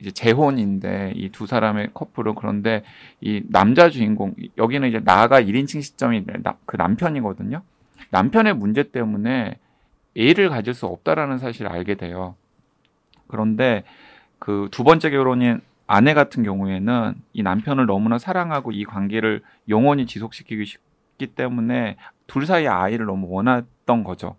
이제 0.00 0.10
재혼인데 0.12 1.12
이 1.16 1.30
두 1.30 1.46
사람의 1.46 1.90
커플은 1.94 2.34
그런데 2.36 2.84
이 3.20 3.42
남자 3.48 3.90
주인공 3.90 4.34
여기는 4.56 4.88
이제 4.88 5.00
나가 5.00 5.40
1인칭 5.40 5.82
시점이 5.82 6.24
나- 6.42 6.56
그 6.64 6.76
남편이거든요. 6.76 7.62
남편의 8.10 8.54
문제 8.54 8.84
때문에 8.84 9.56
애를 10.16 10.48
가질 10.50 10.74
수 10.74 10.86
없다라는 10.86 11.38
사실을 11.38 11.70
알게 11.72 11.96
돼요. 11.96 12.36
그런데 13.26 13.82
그 14.38 14.68
두 14.70 14.84
번째 14.84 15.10
결혼인 15.10 15.60
아내 15.88 16.14
같은 16.14 16.42
경우에는 16.44 17.14
이 17.32 17.42
남편을 17.42 17.86
너무나 17.86 18.18
사랑하고 18.18 18.70
이 18.72 18.84
관계를 18.84 19.42
영원히 19.68 20.06
지속시키기 20.06 20.64
싶기 21.16 21.28
때문에 21.28 21.96
둘 22.26 22.46
사이의 22.46 22.68
아이를 22.68 23.06
너무 23.06 23.28
원했던 23.28 24.04
거죠. 24.04 24.36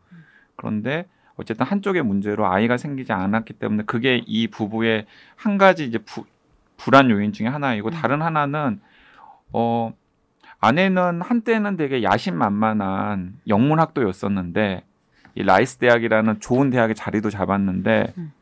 그런데 0.55 1.05
어쨌든 1.35 1.65
한쪽의 1.65 2.03
문제로 2.03 2.47
아이가 2.47 2.77
생기지 2.77 3.11
않았기 3.11 3.53
때문에 3.53 3.83
그게 3.83 4.23
이 4.25 4.47
부부의 4.47 5.05
한 5.35 5.57
가지 5.57 5.85
이제 5.85 5.99
부, 5.99 6.25
불안 6.77 7.09
요인 7.09 7.33
중에 7.33 7.47
하나이고 7.47 7.89
음. 7.89 7.91
다른 7.91 8.21
하나는 8.21 8.79
어 9.53 9.93
아내는 10.59 11.21
한때는 11.21 11.77
되게 11.77 12.01
야심만만한 12.01 13.39
영문학도였었는데 13.47 14.83
이 15.35 15.43
라이스 15.43 15.77
대학이라는 15.77 16.39
좋은 16.39 16.71
대학의 16.71 16.95
자리도 16.95 17.29
잡았는데 17.29 18.13
음. 18.17 18.33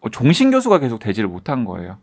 어, 0.00 0.08
종신 0.08 0.50
교수가 0.50 0.80
계속 0.80 0.98
되지를 0.98 1.28
못한 1.28 1.64
거예요. 1.64 1.98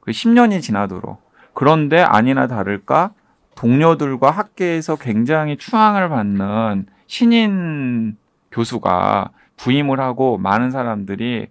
그 0.00 0.10
10년이 0.10 0.60
지나도록. 0.60 1.24
그런데 1.54 2.00
아니나 2.00 2.46
다를까 2.46 3.14
동료들과 3.56 4.30
학계에서 4.30 4.96
굉장히 4.96 5.56
추앙을 5.56 6.08
받는 6.08 6.86
신인 7.06 8.16
교수가 8.50 9.30
부임을 9.56 10.00
하고 10.00 10.38
많은 10.38 10.70
사람들이 10.70 11.48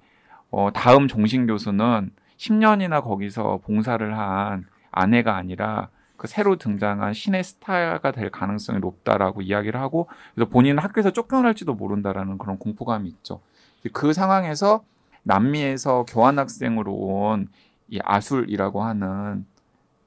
어, 0.52 0.70
다음 0.74 1.08
종신 1.08 1.48
교수는 1.48 2.12
10년이나 2.38 3.04
거기서 3.04 3.60
봉사를 3.64 4.18
한 4.18 4.66
아내가 4.92 5.36
아니라 5.36 5.90
그 6.18 6.28
새로 6.28 6.58
등장한 6.58 7.14
신의 7.14 7.44
스타가 7.44 8.12
될 8.12 8.30
가능성이 8.30 8.80
높다라고 8.80 9.42
이야기를 9.42 9.80
하고 9.80 10.08
그래서 10.34 10.50
본인은 10.50 10.82
학교에서 10.82 11.12
쫓겨날지도 11.12 11.74
모른다라는 11.74 12.38
그런 12.38 12.58
공포감이 12.58 13.10
있죠. 13.10 13.42
그 13.92 14.14
상황에서 14.14 14.84
남미에서 15.24 16.06
교환학생으로 16.08 16.94
온 16.94 17.48
이 17.94 18.00
아술이라고 18.04 18.84
하는 18.84 19.46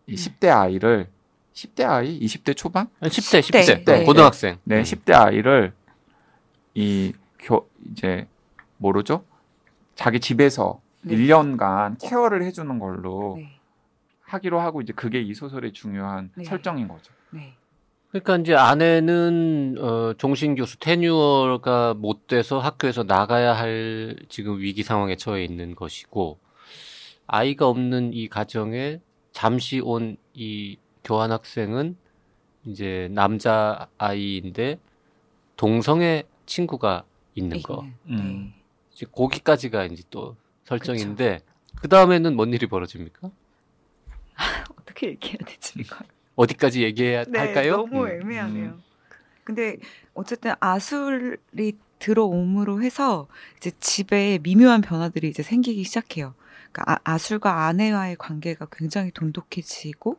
이 0.07 0.13
음. 0.13 0.15
10대 0.15 0.49
아이를 0.49 1.09
10대 1.57 1.89
아이, 1.89 2.21
20대 2.21 2.55
초반? 2.55 2.87
10대, 3.01 3.41
10대. 3.41 3.61
10대. 3.63 3.85
네. 3.87 4.05
고등학생. 4.05 4.59
네, 4.65 4.79
음. 4.79 4.83
10대 4.83 5.15
아이를 5.15 5.73
이 6.75 7.13
교 7.39 7.69
이제 7.93 8.27
뭐로죠? 8.79 9.25
자기 9.95 10.21
집에서 10.21 10.81
네. 11.03 11.17
1년간 11.17 11.97
케어를 12.01 12.43
해 12.43 12.51
주는 12.53 12.79
걸로 12.79 13.37
네. 13.39 13.59
하기로 14.23 14.59
하고 14.61 14.81
이제 14.83 14.93
그게 14.93 15.21
이 15.23 15.33
소설의 15.33 15.73
중요한 15.73 16.31
네. 16.35 16.45
설정인 16.45 16.89
거죠. 16.89 17.13
네. 17.31 17.55
그러니까 18.11 18.37
이제 18.39 18.55
아내는 18.55 19.77
어, 19.79 20.15
종신 20.19 20.57
교수 20.57 20.79
테뉴어가 20.79 21.95
못 21.95 22.27
돼서 22.27 22.59
학교에서 22.59 23.05
나가야 23.05 23.53
할 23.55 24.17
지금 24.29 24.59
위기 24.59 24.83
상황에 24.83 25.17
처해 25.17 25.45
있는 25.45 25.75
것이고 25.77 26.39
아이가 27.27 27.69
없는 27.69 28.13
이 28.13 28.29
가정에 28.29 29.01
잠시 29.33 29.81
온 29.81 30.17
이 30.35 30.77
교환 31.07 31.31
학생은 31.31 31.97
이제 32.65 33.09
남자 33.13 33.87
아이인데 33.97 34.81
동성애 35.57 36.25
친구가 36.47 37.05
있는 37.37 37.63
거. 37.63 37.85
네. 37.85 38.17
음. 38.17 38.55
이제 38.93 39.07
거기까지가 39.13 39.85
이제 39.85 40.03
또 40.11 40.37
설정인데 40.65 41.41
그 41.77 41.89
다음에는 41.89 42.35
뭔 42.35 42.53
일이 42.53 42.67
벌어집니까? 42.67 43.31
어떻게 44.81 45.09
얘기해야 45.11 45.39
되지 45.47 45.75
이거? 45.79 45.97
어디까지 46.35 46.83
얘기해야 46.83 47.25
네, 47.31 47.39
할까요? 47.39 47.77
너무 47.77 48.05
음. 48.05 48.21
애매하네요. 48.23 48.67
음. 48.71 48.83
근데 49.45 49.77
어쨌든 50.13 50.55
아술이 50.59 51.79
들어옴으로 52.01 52.83
해서 52.83 53.29
이제 53.59 53.71
집에 53.79 54.41
미묘한 54.43 54.81
변화들이 54.81 55.29
이제 55.29 55.45
생기기 55.45 55.85
시작해요. 55.85 56.35
그러니까 56.73 56.99
아, 57.05 57.17
술과 57.17 57.67
아내와의 57.67 58.17
관계가 58.17 58.67
굉장히 58.73 59.13
돈독해지고 59.13 60.19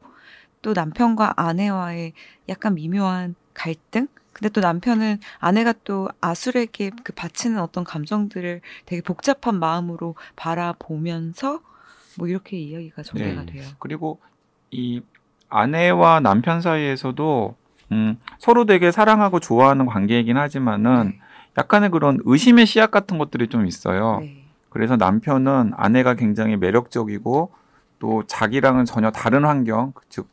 또 0.62 0.74
남편과 0.74 1.34
아내와의 1.38 2.14
약간 2.50 2.76
미묘한 2.76 3.36
갈등. 3.54 4.08
근데 4.34 4.50
또 4.50 4.62
남편은 4.62 5.18
아내가 5.40 5.74
또 5.84 6.10
아술에게 6.22 6.92
그 7.04 7.14
바치는 7.14 7.60
어떤 7.60 7.84
감정들을 7.84 8.62
되게 8.86 9.02
복잡한 9.02 9.60
마음으로 9.60 10.16
바라보면서 10.36 11.62
뭐 12.18 12.28
이렇게 12.28 12.58
이야기가 12.58 13.02
전개가 13.02 13.46
네. 13.46 13.54
돼요. 13.54 13.68
그리고 13.80 14.20
이 14.70 15.02
아내와 15.50 16.20
남편 16.20 16.62
사이에서도 16.62 17.56
음, 17.94 18.20
서로 18.38 18.66
되게 18.66 18.92
사랑하고 18.92 19.40
좋아하는 19.40 19.86
관계이긴 19.86 20.38
하지만은 20.38 21.14
네. 21.14 21.20
약간의 21.58 21.90
그런 21.90 22.20
의심의 22.26 22.66
씨앗 22.66 22.92
같은 22.92 23.18
것들이 23.18 23.48
좀 23.48 23.66
있어요. 23.66 24.20
네. 24.20 24.44
그래서 24.70 24.98
남편은 24.98 25.72
아내가 25.76 26.14
굉장히 26.14 26.58
매력적이고 26.58 27.52
또 28.00 28.24
자기랑은 28.28 28.86
전혀 28.86 29.10
다른 29.10 29.46
환경, 29.46 29.94
즉 30.10 30.28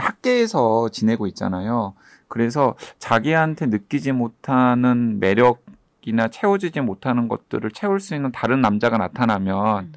학계에서 0.00 0.88
지내고 0.90 1.26
있잖아요. 1.28 1.94
그래서 2.28 2.74
자기한테 2.98 3.66
느끼지 3.66 4.12
못하는 4.12 5.20
매력이나 5.20 6.28
채워지지 6.28 6.80
못하는 6.80 7.28
것들을 7.28 7.70
채울 7.70 8.00
수 8.00 8.14
있는 8.14 8.32
다른 8.32 8.60
남자가 8.60 8.98
나타나면 8.98 9.84
음. 9.84 9.92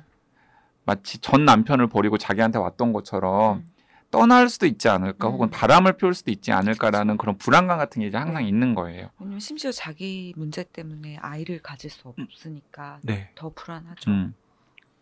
마치 0.86 1.18
전 1.20 1.46
남편을 1.46 1.88
버리고 1.88 2.18
자기한테 2.18 2.60
왔던 2.60 2.94
것처럼 2.94 3.58
음. 3.58 3.66
떠날 4.10 4.48
수도 4.48 4.66
있지 4.66 4.88
않을까, 4.88 5.28
음. 5.28 5.34
혹은 5.34 5.50
바람을 5.50 5.94
피울 5.94 6.14
수도 6.14 6.32
있지 6.32 6.54
않을까라는 6.54 7.18
그런 7.18 7.38
불안감 7.38 7.78
같은 7.78 8.02
게 8.02 8.08
이제 8.08 8.18
항상 8.18 8.44
네. 8.44 8.48
있는 8.48 8.74
거예요. 8.74 9.10
왜냐면 9.20 9.40
심지어 9.42 9.72
자기 9.72 10.34
문제 10.38 10.64
때문에 10.64 11.18
아이를 11.18 11.62
가질 11.62 11.90
수 11.90 12.08
없으니까 12.08 13.00
네. 13.02 13.32
더 13.36 13.52
불안하죠. 13.54 14.12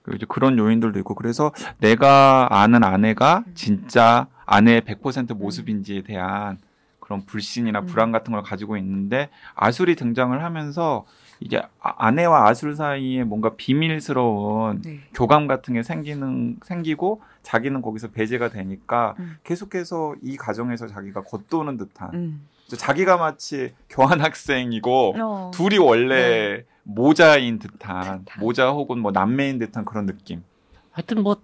음. 0.06 0.12
그리고 0.12 0.16
이제 0.18 0.26
그런 0.30 0.58
요인들도 0.58 0.98
있고 1.00 1.16
그래서 1.16 1.52
내가 1.80 2.48
아는 2.52 2.84
아내가 2.84 3.44
음. 3.48 3.52
진짜 3.56 4.28
아내의 4.46 4.82
100% 4.82 5.36
모습인지에 5.36 6.04
대한 6.04 6.58
그런 7.00 7.26
불신이나 7.26 7.82
음. 7.82 7.86
불안 7.86 8.12
같은 8.12 8.34
걸 8.34 8.42
가지고 8.42 8.78
있는데 8.78 9.30
아술이 9.56 9.96
등장을 9.96 10.42
하면서 10.44 11.06
이게 11.40 11.62
아- 11.82 11.94
아내와 11.98 12.48
아술 12.48 12.76
사이에 12.76 13.24
뭔가 13.24 13.56
비밀스러운 13.56 14.82
네. 14.82 15.00
교감 15.14 15.48
같은 15.48 15.74
게 15.74 15.84
생기는 15.84 16.58
생기고 16.64 17.22
자기는 17.44 17.82
거기서 17.82 18.10
배제가 18.10 18.50
되니까 18.50 19.16
음. 19.20 19.38
계속해서 19.44 20.16
이 20.22 20.38
가정에서 20.38 20.88
자기가 20.88 21.24
겉도는 21.24 21.78
듯한 21.78 22.14
음. 22.14 22.48
자기가 22.68 23.18
마치 23.18 23.74
교환 23.90 24.22
학생이고 24.22 25.16
어. 25.18 25.52
둘이 25.54 25.78
원래 25.78 26.64
모자인 26.84 27.60
듯한. 27.60 28.26
모자 28.40 28.70
혹은 28.72 29.00
뭐 29.00 29.12
남매인 29.12 29.60
듯한 29.60 29.86
그런 29.86 30.06
느낌. 30.06 30.44
하여튼 30.92 31.22
뭐 31.24 31.38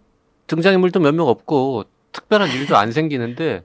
등장인물도 0.48 1.00
몇 1.00 1.14
명 1.14 1.28
없고 1.28 1.86
특별한 2.12 2.50
일도 2.50 2.76
안 2.78 2.92
생기는데 2.92 3.64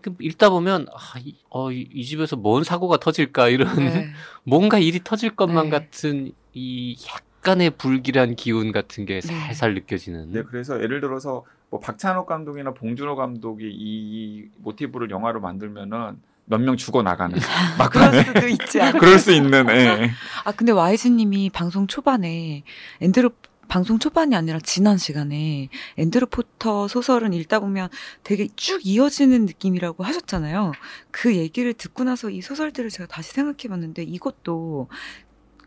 그 0.00 0.14
읽다 0.20 0.48
보면 0.50 0.86
아, 0.92 1.18
이, 1.18 1.36
어, 1.50 1.70
이, 1.70 1.88
이 1.92 2.04
집에서 2.04 2.36
뭔 2.36 2.64
사고가 2.64 2.96
터질까 2.96 3.48
이런 3.48 3.76
네. 3.76 4.08
뭔가 4.44 4.78
일이 4.78 5.00
터질 5.04 5.36
것만 5.36 5.64
네. 5.66 5.70
같은 5.70 6.32
이 6.54 6.96
약간의 7.06 7.70
불길한 7.70 8.34
기운 8.36 8.72
같은 8.72 9.04
게 9.04 9.20
네. 9.20 9.26
살살 9.26 9.74
느껴지는. 9.74 10.32
네, 10.32 10.42
그래서 10.42 10.82
예를 10.82 11.00
들어서 11.00 11.44
뭐 11.68 11.78
박찬욱 11.80 12.26
감독이나 12.26 12.72
봉준호 12.72 13.14
감독이 13.14 13.64
이 13.70 14.48
모티브를 14.58 15.10
영화로 15.10 15.40
만들면은 15.40 16.18
몇 16.50 16.60
명 16.60 16.76
죽어 16.76 17.02
나가는 17.02 17.38
그럴 17.90 18.10
막판에 18.10 18.24
수도 18.24 18.48
있지 18.48 18.80
않아. 18.80 18.98
그럴 18.98 19.18
수 19.18 19.32
있는. 19.32 19.66
예. 19.70 20.10
아 20.44 20.52
근데 20.52 20.72
와이즈님이 20.72 21.50
방송 21.50 21.86
초반에 21.86 22.64
앤드루 23.00 23.30
방송 23.68 24.00
초반이 24.00 24.34
아니라 24.34 24.58
지난 24.60 24.98
시간에 24.98 25.68
앤드루 25.96 26.26
포터 26.26 26.88
소설은 26.88 27.32
읽다 27.34 27.60
보면 27.60 27.88
되게 28.24 28.48
쭉 28.56 28.80
이어지는 28.84 29.46
느낌이라고 29.46 30.02
하셨잖아요. 30.02 30.72
그 31.12 31.36
얘기를 31.36 31.72
듣고 31.72 32.02
나서 32.02 32.30
이 32.30 32.42
소설들을 32.42 32.90
제가 32.90 33.06
다시 33.06 33.30
생각해 33.30 33.68
봤는데 33.68 34.02
이것도 34.02 34.88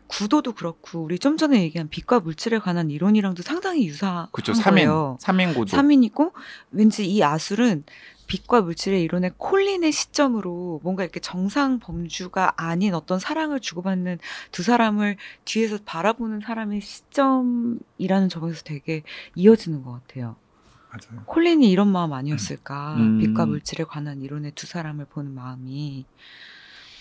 구도도 0.06 0.52
그렇고 0.52 1.02
우리 1.02 1.18
좀 1.18 1.38
전에 1.38 1.62
얘기한 1.62 1.88
빛과 1.88 2.20
물질에 2.20 2.58
관한 2.58 2.90
이론이랑도 2.90 3.42
상당히 3.42 3.86
유사한 3.86 4.26
그렇죠. 4.32 4.52
거예요. 4.52 5.16
3인 5.20 5.36
3인 5.38 5.54
구조. 5.54 5.76
3인이고 5.76 6.32
왠지 6.72 7.06
이 7.10 7.22
아술은 7.22 7.84
빛과 8.34 8.62
물질의 8.62 9.00
이론의 9.02 9.34
콜린의 9.36 9.92
시점으로 9.92 10.80
뭔가 10.82 11.04
이렇게 11.04 11.20
정상 11.20 11.78
범주가 11.78 12.54
아닌 12.56 12.92
어떤 12.94 13.20
사랑을 13.20 13.60
주고받는 13.60 14.18
두 14.50 14.64
사람을 14.64 15.16
뒤에서 15.44 15.78
바라보는 15.84 16.40
사람의 16.40 16.80
시점이라는 16.80 18.28
점에서 18.28 18.64
되게 18.64 19.04
이어지는 19.36 19.84
것 19.84 19.92
같아요. 19.92 20.34
맞아요. 20.90 21.24
콜린이 21.26 21.70
이런 21.70 21.88
마음 21.88 22.12
아니었을까? 22.12 22.96
음. 22.96 23.18
빛과 23.20 23.46
물질에 23.46 23.84
관한 23.84 24.20
이론의 24.20 24.52
두 24.56 24.66
사람을 24.66 25.04
보는 25.04 25.32
마음이. 25.32 26.04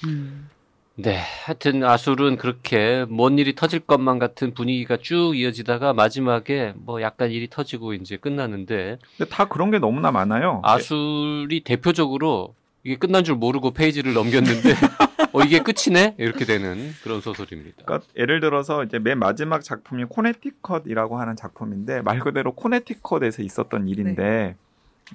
음. 0.05 0.49
네, 0.95 1.17
하여튼 1.43 1.83
아술은 1.83 2.37
그렇게 2.37 3.05
뭔 3.09 3.39
일이 3.39 3.55
터질 3.55 3.79
것만 3.79 4.19
같은 4.19 4.53
분위기가 4.53 4.97
쭉 4.97 5.35
이어지다가 5.35 5.93
마지막에 5.93 6.73
뭐 6.75 7.01
약간 7.01 7.31
일이 7.31 7.49
터지고 7.49 7.95
이제 7.95 8.15
끝나는데 8.17 8.99
근데 9.17 9.29
다 9.29 9.45
그런 9.45 9.71
게 9.71 9.79
너무나 9.79 10.11
많아요. 10.11 10.61
아술이 10.63 11.63
대표적으로 11.63 12.53
이게 12.83 12.95
끝난 12.97 13.23
줄 13.23 13.35
모르고 13.35 13.71
페이지를 13.71 14.13
넘겼는데 14.13 14.69
어 15.33 15.41
이게 15.41 15.59
끝이네 15.59 16.15
이렇게 16.19 16.45
되는 16.45 16.91
그런 17.01 17.21
소설입니다. 17.21 17.85
그러니까 17.85 18.07
예를 18.15 18.39
들어서 18.39 18.83
이제 18.83 18.99
맨 18.99 19.17
마지막 19.17 19.63
작품이 19.63 20.05
코네티컷이라고 20.05 21.19
하는 21.19 21.35
작품인데 21.35 22.03
말 22.03 22.19
그대로 22.19 22.53
코네티컷에서 22.53 23.41
있었던 23.41 23.87
일인데 23.87 24.55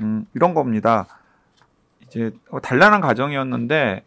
음, 0.01 0.27
이런 0.35 0.55
겁니다. 0.55 1.07
이제 2.09 2.33
어, 2.51 2.61
단란한 2.61 3.01
가정이었는데 3.01 4.03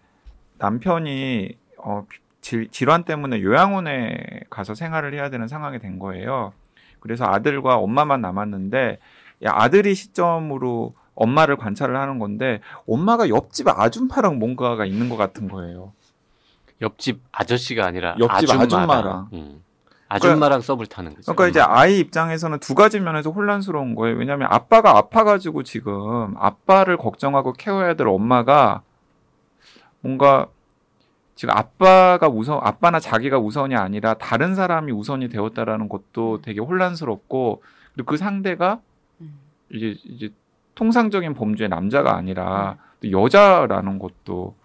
남편이 0.58 1.61
어, 1.84 2.06
질, 2.42 2.70
질환 2.70 3.04
때문에 3.04 3.42
요양원에 3.42 4.42
가서 4.50 4.74
생활을 4.74 5.14
해야 5.14 5.30
되는 5.30 5.48
상황이 5.48 5.80
된 5.80 6.00
거예요. 6.00 6.54
그래서 7.00 7.26
아들과 7.26 7.78
엄마만 7.78 8.22
남았는데 8.22 9.00
야, 9.44 9.52
아들이 9.54 9.96
시점으로 9.96 10.94
엄마를 11.16 11.56
관찰을 11.58 11.96
하는 11.96 12.20
건데 12.20 12.62
엄마가 12.88 13.30
옆집 13.30 13.68
아줌마랑 13.68 14.40
뭔가가 14.40 14.86
있는 14.86 15.10
것 15.10 15.18
같은 15.18 15.48
거예요. 15.48 15.94
옆집 16.82 17.22
아저씨가 17.32 17.86
아니라 17.86 18.16
옆집 18.20 18.50
아줌마랑, 18.50 18.64
아줌마랑. 18.64 19.30
음. 19.34 19.64
아줌마랑 20.08 20.62
썸을 20.62 20.88
타는 20.88 21.16
거죠. 21.16 21.34
그러니까 21.34 21.48
이제 21.48 21.62
아이 21.62 22.00
입장에서는 22.00 22.60
두 22.60 22.76
가지 22.76 23.00
면에서 23.00 23.30
혼란스러운 23.32 23.96
거예요. 23.96 24.18
왜냐하면 24.18 24.48
아빠가 24.52 24.98
아파가지고 24.98 25.64
지금 25.64 26.36
아빠를 26.38 26.98
걱정하고 26.98 27.54
케어해야 27.54 27.94
될 27.94 28.08
엄마가 28.08 28.82
뭔가 30.02 30.48
지금 31.36 31.56
아빠가 31.56 32.28
우선 32.28 32.60
아빠나 32.62 33.00
자기가 33.00 33.40
우선이 33.40 33.76
아니라 33.76 34.14
다른 34.16 34.56
사람이 34.56 34.92
우선이 34.92 35.30
되었다라는 35.30 35.90
것도 35.90 36.42
되게 36.42 36.60
혼란스럽고 36.60 37.64
그리고 37.94 38.10
그 38.10 38.18
상대가 38.18 38.80
음. 39.22 39.40
이제 39.72 39.96
이제 40.06 40.30
통상적인 40.76 41.34
범죄의 41.34 41.70
남자가 41.70 42.16
아니라 42.16 42.78
또 43.02 43.12
여자라는 43.12 44.00
것도 44.00 44.56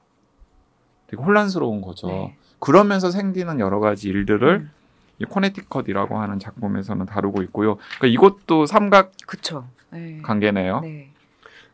되게 1.06 1.22
혼란스러운 1.22 1.80
거죠. 1.80 2.08
네. 2.08 2.36
그러면서 2.58 3.10
생기는 3.10 3.60
여러 3.60 3.80
가지 3.80 4.08
일들을 4.08 4.48
음. 4.48 4.70
이 5.18 5.24
코네티컷이라고 5.24 6.18
하는 6.18 6.38
작품에서는 6.38 7.06
다루고 7.06 7.42
있고요. 7.44 7.76
그러니까 7.98 8.06
이것도 8.06 8.66
삼각 8.66 9.12
그쵸. 9.26 9.66
네. 9.90 10.20
관계네요. 10.22 10.80
네. 10.80 11.10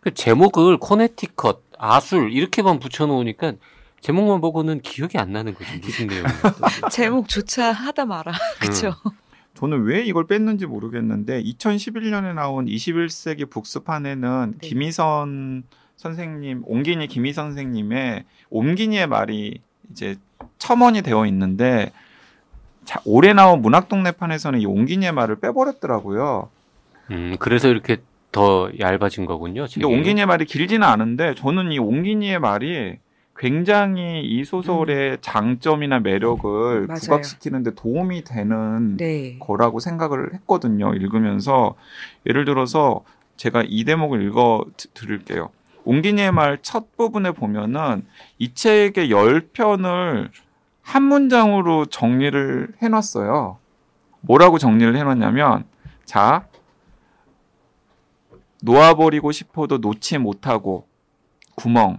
그 0.01 0.13
제목을 0.13 0.79
코네티컷, 0.79 1.63
아술 1.79 2.33
이렇게만 2.33 2.79
붙여놓으니까 2.79 3.55
제목만 4.03 4.41
보고는 4.41 4.81
기억이 4.81 5.17
안 5.17 5.33
나는 5.33 5.55
거지 5.55 5.79
무슨 5.79 6.09
내용이야. 6.09 6.29
제목조차 6.91 7.71
하다 7.71 8.05
마라. 8.05 8.33
그쵸. 8.61 8.93
저는 9.55 9.85
왜 9.85 10.03
이걸 10.03 10.27
뺐는지 10.27 10.67
모르겠는데 10.67 11.41
2011년에 11.45 12.35
나온 12.35 12.67
21세기 12.67 13.49
북스판에는 13.49 14.55
네. 14.61 14.69
김희선 14.69 15.63
선생님, 15.97 16.65
옹기니 16.67 17.07
김희 17.07 17.33
선생님의 17.33 18.25
옹기니의 18.51 19.07
말이 19.07 19.61
이제 19.93 20.17
첨언이 20.59 21.03
되어 21.03 21.25
있는데 21.27 21.93
자, 22.85 23.01
올해 23.05 23.33
나온 23.33 23.63
문학동네판에서는 23.63 24.61
이 24.61 24.67
옹기니의 24.67 25.13
말을 25.13 25.37
빼버렸더라고요. 25.37 26.51
음, 27.13 27.37
그래서 27.39 27.69
이렇게 27.69 27.99
더 28.33 28.69
얇아진 28.81 29.27
거군요. 29.27 29.67
근데. 29.73 29.87
옹기니의 29.87 30.27
말이 30.27 30.45
길지는 30.45 30.83
않은데 30.83 31.37
저는 31.37 31.71
이 31.71 31.79
옹기니의 31.79 32.41
말이 32.41 32.97
굉장히 33.47 34.21
이 34.25 34.45
소설의 34.45 35.19
장점이나 35.21 35.99
매력을 35.99 36.83
음. 36.83 36.87
맞아요. 36.87 37.01
부각시키는데 37.01 37.75
도움이 37.75 38.23
되는 38.23 38.97
네. 38.97 39.37
거라고 39.41 39.81
생각을 39.81 40.33
했거든요. 40.35 40.95
읽으면서 40.95 41.75
예를 42.25 42.45
들어서 42.45 43.01
제가 43.37 43.65
이 43.67 43.83
대목을 43.83 44.23
읽어 44.29 44.65
드- 44.77 44.87
드릴게요. 44.95 45.51
옹기니의 45.85 46.31
말 46.31 46.59
첫 46.63 46.97
부분에 46.97 47.33
보면은 47.33 48.07
이 48.39 48.55
책의 48.55 49.11
열 49.11 49.41
편을 49.49 50.31
한 50.83 51.03
문장으로 51.03 51.87
정리를 51.87 52.75
해놨어요. 52.81 53.59
뭐라고 54.21 54.59
정리를 54.59 54.97
해놨냐면 54.97 55.65
자 56.05 56.47
놓아버리고 58.63 59.33
싶어도 59.33 59.79
놓지 59.79 60.19
못하고 60.19 60.87
구멍 61.57 61.99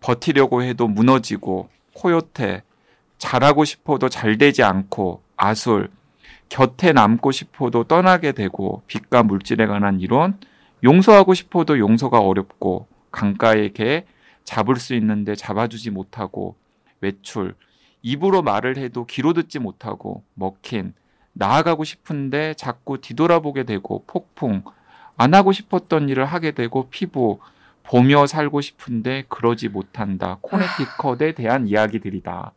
버티려고 0.00 0.62
해도 0.62 0.88
무너지고 0.88 1.68
코요테 1.94 2.62
잘하고 3.18 3.64
싶어도 3.64 4.08
잘 4.08 4.38
되지 4.38 4.62
않고 4.62 5.22
아술 5.36 5.90
곁에 6.48 6.92
남고 6.92 7.32
싶어도 7.32 7.84
떠나게 7.84 8.32
되고 8.32 8.82
빛과 8.86 9.22
물질에 9.22 9.66
관한 9.66 10.00
이론 10.00 10.38
용서하고 10.84 11.34
싶어도 11.34 11.78
용서가 11.78 12.20
어렵고 12.20 12.86
강가의 13.10 13.72
개 13.72 14.04
잡을 14.44 14.76
수 14.76 14.94
있는데 14.94 15.34
잡아주지 15.34 15.90
못하고 15.90 16.56
외출 17.00 17.54
입으로 18.02 18.42
말을 18.42 18.78
해도 18.78 19.04
귀로 19.04 19.32
듣지 19.32 19.58
못하고 19.58 20.22
먹힌 20.34 20.94
나아가고 21.32 21.84
싶은데 21.84 22.54
자꾸 22.54 23.00
뒤돌아보게 23.00 23.64
되고 23.64 24.04
폭풍 24.06 24.62
안 25.16 25.34
하고 25.34 25.52
싶었던 25.52 26.08
일을 26.08 26.24
하게 26.24 26.52
되고 26.52 26.88
피부 26.90 27.40
보며 27.88 28.26
살고 28.26 28.60
싶은데 28.60 29.24
그러지 29.28 29.68
못한다 29.70 30.36
코네티컷에 30.42 31.32
대한 31.32 31.66
이야기들이다. 31.66 32.52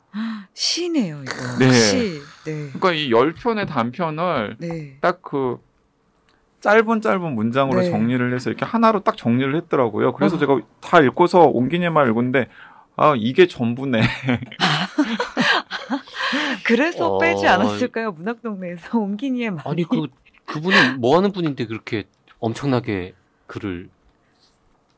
시네요, 0.54 1.22
이거. 1.24 1.58
네. 1.58 1.72
시. 1.72 2.20
네. 2.46 2.68
그러니까 2.74 2.92
이 2.92 3.10
열 3.12 3.34
편의 3.34 3.66
단편을 3.66 4.58
네. 4.60 4.98
딱그 5.00 5.60
짧은 6.60 7.00
짧은 7.02 7.34
문장으로 7.34 7.80
네. 7.82 7.90
정리를 7.90 8.34
해서 8.36 8.50
이렇게 8.50 8.66
하나로 8.66 9.00
딱 9.04 9.16
정리를 9.16 9.56
했더라고요. 9.56 10.14
그래서 10.14 10.36
어. 10.36 10.40
제가 10.40 10.60
다 10.82 11.00
읽고서 11.00 11.44
옹기니만 11.46 12.10
읽었는데 12.10 12.50
아 12.98 13.14
이게 13.18 13.48
전부네. 13.48 14.02
그래서 16.66 17.16
어. 17.16 17.18
빼지 17.20 17.48
않았을까요? 17.48 18.12
문학동네에서 18.12 18.98
옹기니의 19.00 19.52
말. 19.52 19.68
아니 19.68 19.84
그 19.84 20.08
그분은 20.46 21.00
뭐 21.00 21.16
하는 21.18 21.32
분인데 21.32 21.66
그렇게 21.68 22.04
엄청나게 22.40 23.14
글을 23.48 23.90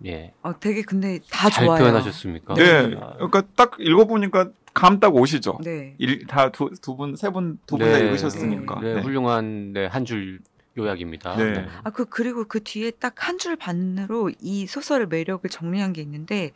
예. 0.06 0.34
어, 0.42 0.60
되게 0.60 0.82
근데 0.82 1.20
다 1.32 1.50
잘 1.50 1.66
좋아요. 1.66 1.80
표현하셨습니까? 1.80 2.54
네. 2.56 2.96
아, 3.00 3.14
그러니까 3.16 3.44
딱 3.56 3.76
읽어보니까 3.80 4.50
감 4.74 5.00
딱 5.00 5.16
오시죠. 5.16 5.60
네. 5.64 5.96
다두 6.28 6.70
분 6.98 7.14
세 7.16 7.30
분 7.32 7.60
두 7.68 7.78
분다 7.78 8.00
네. 8.00 8.06
읽으셨으니까. 8.06 8.80
네, 8.82 8.96
네. 8.96 9.02
훌륭한 9.02 9.74
네, 9.74 9.86
한 9.86 10.04
줄 10.06 10.40
요약입니다. 10.78 11.36
네. 11.38 11.68
아, 11.84 11.92
그, 11.92 12.06
그리고 12.06 12.46
그 12.48 12.64
뒤에 12.64 12.90
딱 12.92 13.14
한 13.28 13.38
줄 13.38 13.56
반으로 13.56 14.32
이 14.42 14.66
소설의 14.66 15.06
매력을 15.08 15.48
정리한 15.48 15.94
게 15.94 16.02
있는데, 16.02 16.52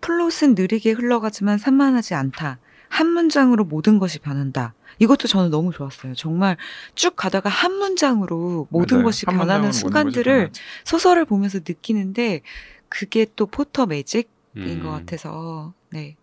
플롯은 0.00 0.54
느리게 0.56 0.92
흘러가지만 0.92 1.58
산만하지 1.58 2.14
않다. 2.14 2.58
한 2.88 3.08
문장으로 3.08 3.64
모든 3.64 3.98
것이 3.98 4.20
변한다. 4.20 4.74
이것도 5.00 5.26
저는 5.28 5.50
너무 5.50 5.72
좋았어요. 5.72 6.14
정말 6.14 6.56
쭉 6.94 7.16
가다가 7.16 7.48
한 7.48 7.72
문장으로 7.74 8.68
모든 8.70 8.98
맞아요. 8.98 9.04
것이 9.06 9.24
한 9.26 9.38
변하는 9.38 9.72
순간들을. 9.72 10.50
소설을 10.84 11.24
보면서 11.24 11.58
느끼는데, 11.58 12.42
그게 12.88 13.26
또 13.34 13.46
포터 13.46 13.86
매직인 13.86 14.28
음, 14.56 14.82
것 14.82 14.90
같아서, 14.90 15.72
네. 15.90 16.16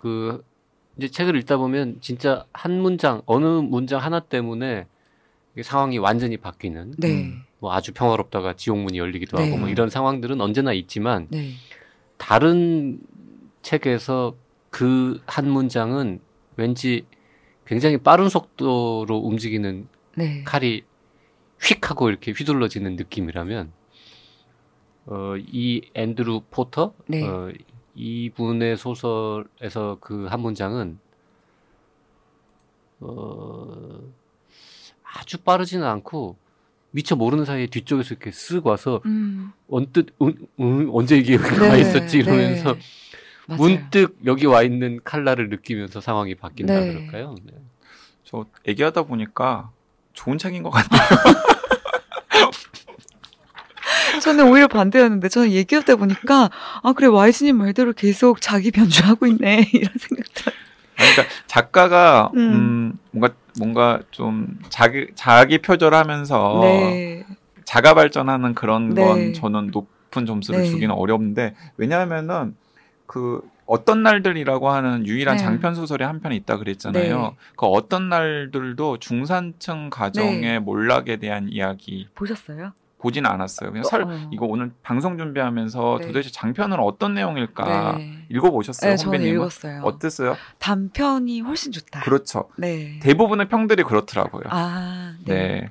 그 0.00 0.44
이제 0.98 1.08
책을 1.08 1.36
읽다 1.36 1.56
보면 1.56 1.98
진짜 2.00 2.44
한 2.52 2.80
문장 2.80 3.22
어느 3.26 3.44
문장 3.44 4.00
하나 4.02 4.20
때문에 4.20 4.86
상황이 5.62 5.98
완전히 5.98 6.36
바뀌는 6.36 6.94
네. 6.98 7.22
음. 7.22 7.42
뭐 7.60 7.72
아주 7.72 7.92
평화롭다가 7.92 8.54
지옥문이 8.54 8.98
열리기도 8.98 9.36
네. 9.38 9.44
하고 9.46 9.56
뭐 9.58 9.68
이런 9.68 9.88
상황들은 9.88 10.40
언제나 10.40 10.72
있지만 10.72 11.28
네. 11.30 11.52
다른 12.16 12.98
책에서 13.62 14.34
그 14.70 15.20
한 15.26 15.48
문장은 15.48 16.20
왠지 16.56 17.06
굉장히 17.66 17.96
빠른 17.98 18.28
속도로 18.28 19.16
움직이는 19.18 19.88
네. 20.16 20.42
칼이 20.44 20.84
휙 21.60 21.90
하고 21.90 22.08
이렇게 22.10 22.32
휘둘러지는 22.32 22.96
느낌이라면 22.96 23.72
어, 25.06 25.34
이 25.38 25.82
앤드루 25.94 26.42
포터 26.50 26.94
네. 27.06 27.26
어, 27.26 27.50
이분의 27.94 28.76
소설에서 28.76 29.98
그 30.00 30.26
한 30.28 30.40
문장은 30.40 30.98
어, 33.00 34.00
아주 35.02 35.38
빠르지는 35.38 35.86
않고 35.86 36.36
미처 36.90 37.16
모르는 37.16 37.44
사이에 37.44 37.66
뒤쪽에서 37.66 38.14
이렇게 38.14 38.30
쓱 38.30 38.64
와서 38.64 39.00
음. 39.06 39.52
언뜻 39.68 40.14
음, 40.22 40.32
음, 40.60 40.88
언제 40.92 41.16
이게 41.16 41.36
와 41.36 41.72
네, 41.72 41.80
있었지 41.80 42.18
이러면서 42.18 42.74
네. 42.74 42.80
맞아요. 43.46 43.62
문득 43.62 44.18
여기 44.24 44.46
와 44.46 44.62
있는 44.62 45.00
칼날을 45.04 45.48
느끼면서 45.48 46.00
상황이 46.00 46.34
바뀐다 46.34 46.80
네. 46.80 46.92
그럴까요? 46.92 47.34
네. 47.44 47.52
저 48.24 48.46
얘기하다 48.66 49.02
보니까 49.02 49.70
좋은 50.12 50.38
책인 50.38 50.62
것 50.62 50.70
같아요. 50.70 51.00
저는 54.22 54.50
오히려 54.50 54.68
반대였는데 54.68 55.28
저는 55.28 55.50
얘기하다 55.50 55.96
보니까 55.96 56.50
아 56.82 56.92
그래 56.94 57.08
와이즈님 57.08 57.58
말대로 57.58 57.92
계속 57.92 58.40
자기 58.40 58.70
변주하고 58.70 59.26
있네 59.26 59.68
이런 59.74 59.92
생각도 59.98 60.50
아니, 60.96 61.10
그러니까 61.12 61.34
작가가 61.46 62.30
음. 62.34 62.38
음, 62.38 62.98
뭔가 63.10 63.34
뭔가 63.58 64.00
좀 64.10 64.58
자기 64.70 65.08
자기 65.14 65.58
표절하면서 65.58 66.60
네. 66.62 67.26
자가 67.64 67.92
발전하는 67.94 68.54
그런 68.54 68.94
네. 68.94 69.04
건 69.04 69.34
저는 69.34 69.72
높 69.72 69.88
높은 70.14 70.26
점수를 70.26 70.62
네. 70.62 70.70
주기는 70.70 70.94
어렵는데 70.94 71.54
왜냐하면은 71.76 72.54
그 73.06 73.40
어떤 73.66 74.02
날들이라고 74.02 74.68
하는 74.70 75.06
유일한 75.06 75.36
네. 75.36 75.42
장편 75.42 75.74
소설이 75.74 76.04
한 76.04 76.20
편이 76.20 76.36
있다 76.36 76.58
그랬잖아요. 76.58 77.20
네. 77.20 77.36
그 77.56 77.66
어떤 77.66 78.08
날들도 78.08 78.98
중산층 78.98 79.90
가정의 79.90 80.40
네. 80.40 80.58
몰락에 80.58 81.16
대한 81.16 81.48
이야기 81.48 82.08
보셨어요? 82.14 82.72
보진 82.98 83.26
않았어요. 83.26 83.70
그냥 83.70 83.84
설 83.84 84.02
어. 84.04 84.28
이거 84.32 84.46
오늘 84.46 84.72
방송 84.82 85.18
준비하면서 85.18 85.98
네. 86.00 86.06
도대체 86.06 86.30
장편은 86.30 86.78
어떤 86.80 87.12
내용일까 87.12 87.96
네. 87.98 88.24
읽어보셨어요, 88.30 88.92
네, 88.92 88.96
저는? 88.96 89.22
읽었어요. 89.22 89.82
어땠어요? 89.82 90.36
단편이 90.58 91.42
훨씬 91.42 91.70
좋다. 91.70 92.00
그렇죠. 92.00 92.48
네. 92.56 92.98
대부분의 93.02 93.48
평들이 93.48 93.82
그렇더라고요. 93.82 94.44
아, 94.48 95.16
네. 95.26 95.68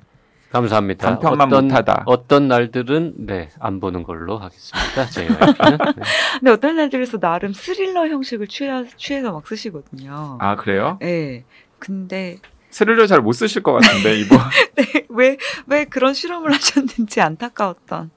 네. 0.54 0.60
감사합니다. 0.60 1.18
단편만 1.18 1.48
어떤, 1.48 1.64
못하다. 1.68 2.02
어떤 2.06 2.48
날들은 2.48 3.14
네, 3.26 3.48
안 3.58 3.80
보는 3.80 4.04
걸로 4.04 4.38
하겠습니다. 4.38 5.06
JYP는. 5.10 5.78
네. 5.96 6.02
근데 6.38 6.50
어떤 6.52 6.76
날들에서 6.76 7.18
나름 7.18 7.52
스릴러 7.52 8.06
형식을 8.08 8.46
취해, 8.46 8.70
취해서 8.96 9.32
막 9.32 9.46
쓰시거든요. 9.46 10.38
아 10.40 10.54
그래요? 10.56 10.98
네. 11.00 11.44
근데 11.80 12.38
스릴러 12.70 13.06
잘 13.06 13.20
못 13.20 13.32
쓰실 13.32 13.62
것 13.62 13.72
같은데 13.72 14.18
이거. 14.20 14.36
네, 14.76 15.06
왜, 15.08 15.36
왜 15.66 15.84
그런 15.84 16.14
실험을 16.14 16.52
하셨는지 16.52 17.20
안타까웠던. 17.20 18.10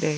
네. 0.00 0.14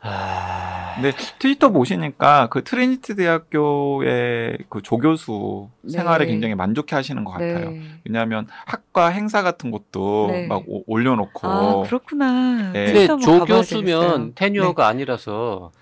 아, 0.00 0.92
근데 0.94 1.12
트위터 1.38 1.70
보시니까 1.70 2.48
그 2.50 2.62
트리니티 2.64 3.16
대학교의 3.16 4.58
그 4.68 4.82
조교수 4.82 5.68
네. 5.82 5.92
생활에 5.92 6.26
굉장히 6.26 6.54
만족해 6.54 6.94
하시는 6.96 7.24
것 7.24 7.32
같아요. 7.32 7.70
네. 7.70 7.82
왜냐하면 8.04 8.46
학과 8.66 9.08
행사 9.08 9.42
같은 9.42 9.70
것도 9.70 10.28
네. 10.30 10.46
막 10.46 10.62
오- 10.66 10.84
올려놓고 10.86 11.48
아, 11.48 11.82
그렇구나. 11.84 12.72
네. 12.72 12.92
근데 12.92 13.06
조교수면. 13.18 14.32
테뉴어가 14.34 14.86
아니라서 14.86 15.72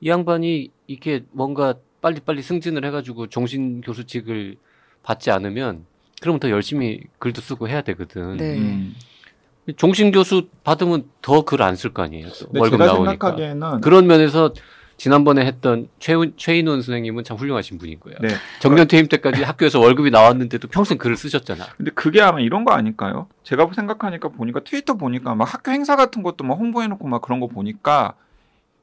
이 0.00 0.08
양반이 0.08 0.70
이게 0.86 1.24
뭔가 1.32 1.74
빨리빨리 2.00 2.42
승진을 2.42 2.84
해가지고 2.84 3.28
종신 3.28 3.80
교수직을 3.80 4.56
받지 5.02 5.30
않으면 5.30 5.84
그러면 6.20 6.40
더 6.40 6.50
열심히 6.50 7.00
글도 7.18 7.40
쓰고 7.40 7.68
해야 7.68 7.82
되거든. 7.82 8.36
네. 8.36 8.56
음. 8.58 8.94
종신 9.74 10.12
교수 10.12 10.48
받으면 10.64 11.04
더 11.22 11.42
글 11.44 11.62
안 11.62 11.74
쓸 11.74 11.92
거 11.92 12.02
아니에요. 12.02 12.28
월급 12.54 12.78
제가 12.78 12.86
나오니까. 12.86 13.10
생각하기에는 13.12 13.80
그런 13.80 14.06
면에서 14.06 14.52
지난번에 14.98 15.44
했던 15.44 15.88
최은, 15.98 16.32
최인원 16.38 16.80
선생님은 16.80 17.24
참 17.24 17.36
훌륭하신 17.36 17.76
분인 17.76 18.00
거예요. 18.00 18.16
네. 18.22 18.28
정년 18.60 18.88
퇴임 18.88 19.08
때까지 19.08 19.42
학교에서 19.42 19.78
월급이 19.78 20.10
나왔는데도 20.10 20.68
평생 20.68 20.96
글을 20.96 21.16
쓰셨잖아. 21.18 21.66
근데 21.76 21.90
그게 21.90 22.22
아마 22.22 22.40
이런 22.40 22.64
거 22.64 22.72
아닐까요? 22.72 23.26
제가 23.42 23.68
생각하니까 23.74 24.28
보니까 24.30 24.60
트위터 24.60 24.94
보니까 24.94 25.34
막 25.34 25.52
학교 25.52 25.70
행사 25.72 25.96
같은 25.96 26.22
것도 26.22 26.44
막 26.44 26.54
홍보해놓고 26.54 27.06
막 27.08 27.20
그런 27.20 27.40
거 27.40 27.46
보니까 27.46 28.14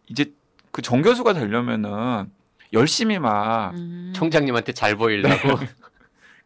이제 0.07 0.31
그 0.71 0.81
정교수가 0.83 1.33
되려면은 1.33 2.29
열심히 2.73 3.17
막 3.17 3.71
음. 3.75 4.13
총장님한테 4.15 4.73
잘 4.73 4.95
보이려고. 4.95 5.33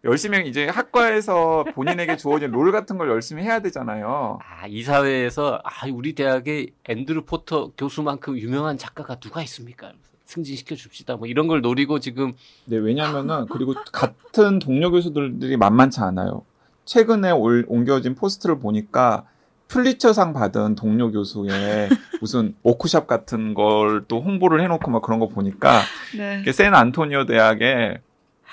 열심히 0.08 0.48
이제 0.48 0.68
학과에서 0.68 1.66
본인에게 1.76 2.16
주어진 2.16 2.52
롤 2.52 2.72
같은 2.72 2.98
걸 2.98 3.10
열심히 3.10 3.44
해야 3.44 3.60
되잖아요. 3.60 4.40
아, 4.42 4.66
이 4.68 4.82
사회에서 4.82 5.62
아, 5.64 5.88
우리 5.94 6.14
대학에 6.14 6.68
앤드루 6.86 7.26
포터 7.26 7.72
교수만큼 7.78 8.38
유명한 8.38 8.78
작가가 8.78 9.16
누가 9.16 9.42
있습니까? 9.44 9.92
승진시켜 10.26 10.76
줍시다. 10.76 11.16
뭐 11.18 11.28
이런 11.28 11.48
걸 11.48 11.62
노리고 11.62 12.00
지금 12.00 12.34
네, 12.66 12.78
왜냐면은 12.78 13.46
그리고 13.50 13.74
같은 13.92 14.60
동료 14.60 14.92
교수들이 14.92 15.56
만만치 15.58 16.00
않아요. 16.02 16.44
최근에 16.86 17.32
올, 17.32 17.66
옮겨진 17.68 18.16
포스트를 18.16 18.60
보니까 18.60 19.26
퓰리처상 19.68 20.32
받은 20.32 20.76
동료 20.76 21.12
교수의 21.12 21.90
무슨 22.22 22.56
워크샵 22.64 23.08
같은 23.08 23.54
걸 23.54 24.06
또 24.08 24.22
홍보를 24.22 24.62
해놓고 24.62 24.90
막 24.90 25.02
그런 25.02 25.20
거 25.20 25.28
보니까 25.28 25.82
네. 26.18 26.50
샌 26.54 26.74
안토니오 26.74 27.26
대학에 27.26 28.00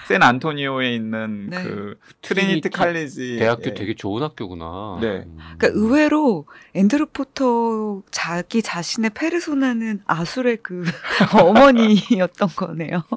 샌 0.07 0.23
안토니오에 0.23 0.95
있는 0.95 1.49
네. 1.51 1.63
그 1.63 1.99
트리니티 2.23 2.69
칼리지 2.71 3.37
대학교 3.39 3.71
예. 3.71 3.75
되게 3.75 3.95
좋은 3.95 4.23
학교구나. 4.23 4.99
네. 5.01 5.25
음. 5.27 5.39
그러니까 5.59 5.69
의외로 5.81 6.47
앤드루 6.75 7.07
포터 7.07 8.03
자기 8.11 8.61
자신의 8.63 9.11
페르소나는 9.15 10.03
아술의 10.07 10.59
그 10.63 10.85
어머니였던 11.33 12.49
거네요. 12.55 13.03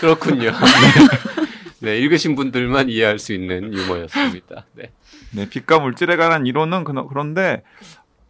그렇군요. 0.00 0.50
네. 1.80 1.92
네, 1.92 1.98
읽으신 1.98 2.34
분들만 2.36 2.88
이해할 2.90 3.18
수 3.18 3.32
있는 3.32 3.72
유머였습니다. 3.72 4.64
네. 4.74 4.90
네, 5.32 5.48
빛과 5.48 5.78
물질에 5.78 6.16
관한 6.16 6.46
이론은 6.46 6.84
그- 6.84 7.06
그런데 7.08 7.62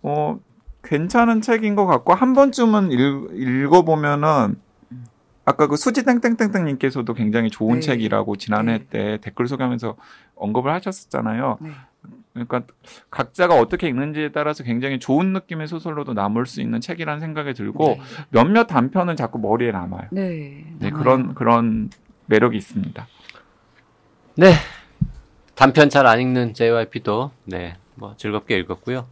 어 0.03 0.39
괜찮은 0.87 1.41
책인 1.41 1.75
것 1.75 1.87
같고 1.87 2.15
한 2.15 2.33
번쯤은 2.33 2.93
읽, 2.93 3.31
읽어보면은 3.35 4.57
아까 5.45 5.67
그 5.69 5.77
수지 5.77 6.05
땡땡땡땡님께서도 6.05 7.15
굉장히 7.15 7.51
좋은 7.51 7.77
네. 7.77 7.81
책이라고 7.81 8.37
지난해 8.37 8.79
네. 8.79 8.87
때 8.91 9.19
댓글 9.21 9.47
소개하면서 9.47 9.97
언급을 10.35 10.73
하셨었잖아요. 10.73 11.59
네. 11.61 11.71
그러니까 12.33 12.63
각자가 13.11 13.55
어떻게 13.59 13.89
읽는지에 13.89 14.31
따라서 14.33 14.65
굉장히 14.65 14.99
좋은 14.99 15.33
느낌의 15.33 15.69
소설로도 15.69 16.15
남을 16.15 16.47
수 16.47 16.61
있는 16.61 16.81
책이라는 16.81 17.21
생각이 17.21 17.55
들고 17.55 17.99
몇몇 18.31 18.67
단편은 18.67 19.17
자꾸 19.17 19.39
머리에 19.39 19.71
남아요. 19.71 20.09
네. 20.11 20.65
네, 20.79 20.91
남아요. 20.91 21.03
그런 21.03 21.35
그런 21.35 21.91
매력이 22.27 22.57
있습니다. 22.57 23.07
네. 24.37 24.53
단편 25.55 25.89
잘 25.89 26.07
안 26.07 26.21
읽는 26.21 26.55
JYP도 26.55 27.31
네, 27.45 27.77
뭐 27.95 28.15
즐겁게 28.17 28.59
읽었고요. 28.59 29.07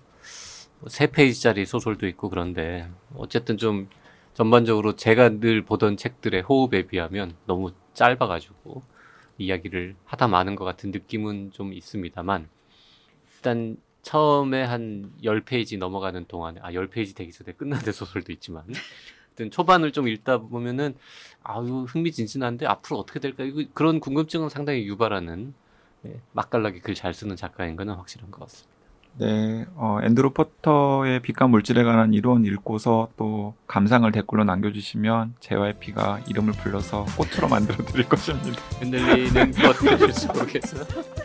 뭐세 0.84 1.06
페이지짜리 1.06 1.64
소설도 1.64 2.06
있고 2.08 2.28
그런데 2.28 2.88
어쨌든 3.16 3.56
좀 3.56 3.88
전반적으로 4.34 4.96
제가 4.96 5.40
늘 5.40 5.62
보던 5.62 5.96
책들의 5.96 6.42
호흡에 6.42 6.86
비하면 6.86 7.36
너무 7.46 7.72
짧아가지고 7.94 8.82
이야기를 9.38 9.96
하다 10.04 10.28
마는 10.28 10.56
것 10.56 10.64
같은 10.64 10.90
느낌은 10.90 11.52
좀 11.52 11.72
있습니다만 11.72 12.48
일단 13.36 13.76
처음에 14.02 14.62
한 14.62 15.10
10페이지 15.22 15.78
넘어가는 15.78 16.26
동안에 16.26 16.60
아 16.62 16.70
10페이지 16.70 17.16
되기 17.16 17.32
전에 17.32 17.52
끝나는 17.52 17.84
소설도 17.92 18.32
있지만 18.32 18.64
하여튼 19.28 19.50
초반을 19.50 19.92
좀 19.92 20.06
읽다 20.06 20.38
보면은 20.38 20.94
아유 21.42 21.86
흥미진진한데 21.88 22.66
앞으로 22.66 22.98
어떻게 22.98 23.20
될까 23.20 23.44
이거 23.44 23.64
그런 23.72 24.00
궁금증은 24.00 24.50
상당히 24.50 24.86
유발하는 24.86 25.54
네, 26.02 26.20
맛깔나게 26.32 26.80
글 26.80 26.94
잘 26.94 27.14
쓰는 27.14 27.36
작가인 27.36 27.76
거는 27.76 27.94
확실한 27.94 28.30
것 28.30 28.40
같습니다. 28.40 28.73
네, 29.16 29.64
어, 29.76 29.98
앤드루 30.02 30.32
포터의 30.32 31.20
빛과 31.20 31.46
물질에 31.46 31.84
관한 31.84 32.12
이론 32.12 32.44
읽고서 32.44 33.08
또 33.16 33.54
감상을 33.68 34.10
댓글로 34.10 34.44
남겨주시면 34.44 35.34
JYP가 35.40 36.20
이름을 36.26 36.52
불러서 36.54 37.06
꽃으로 37.16 37.48
만들어 37.48 37.76
드릴 37.84 38.08
것입니다. 38.08 38.60
흔들리는 38.80 39.52
꽃들 39.52 40.12
속에서 40.12 40.84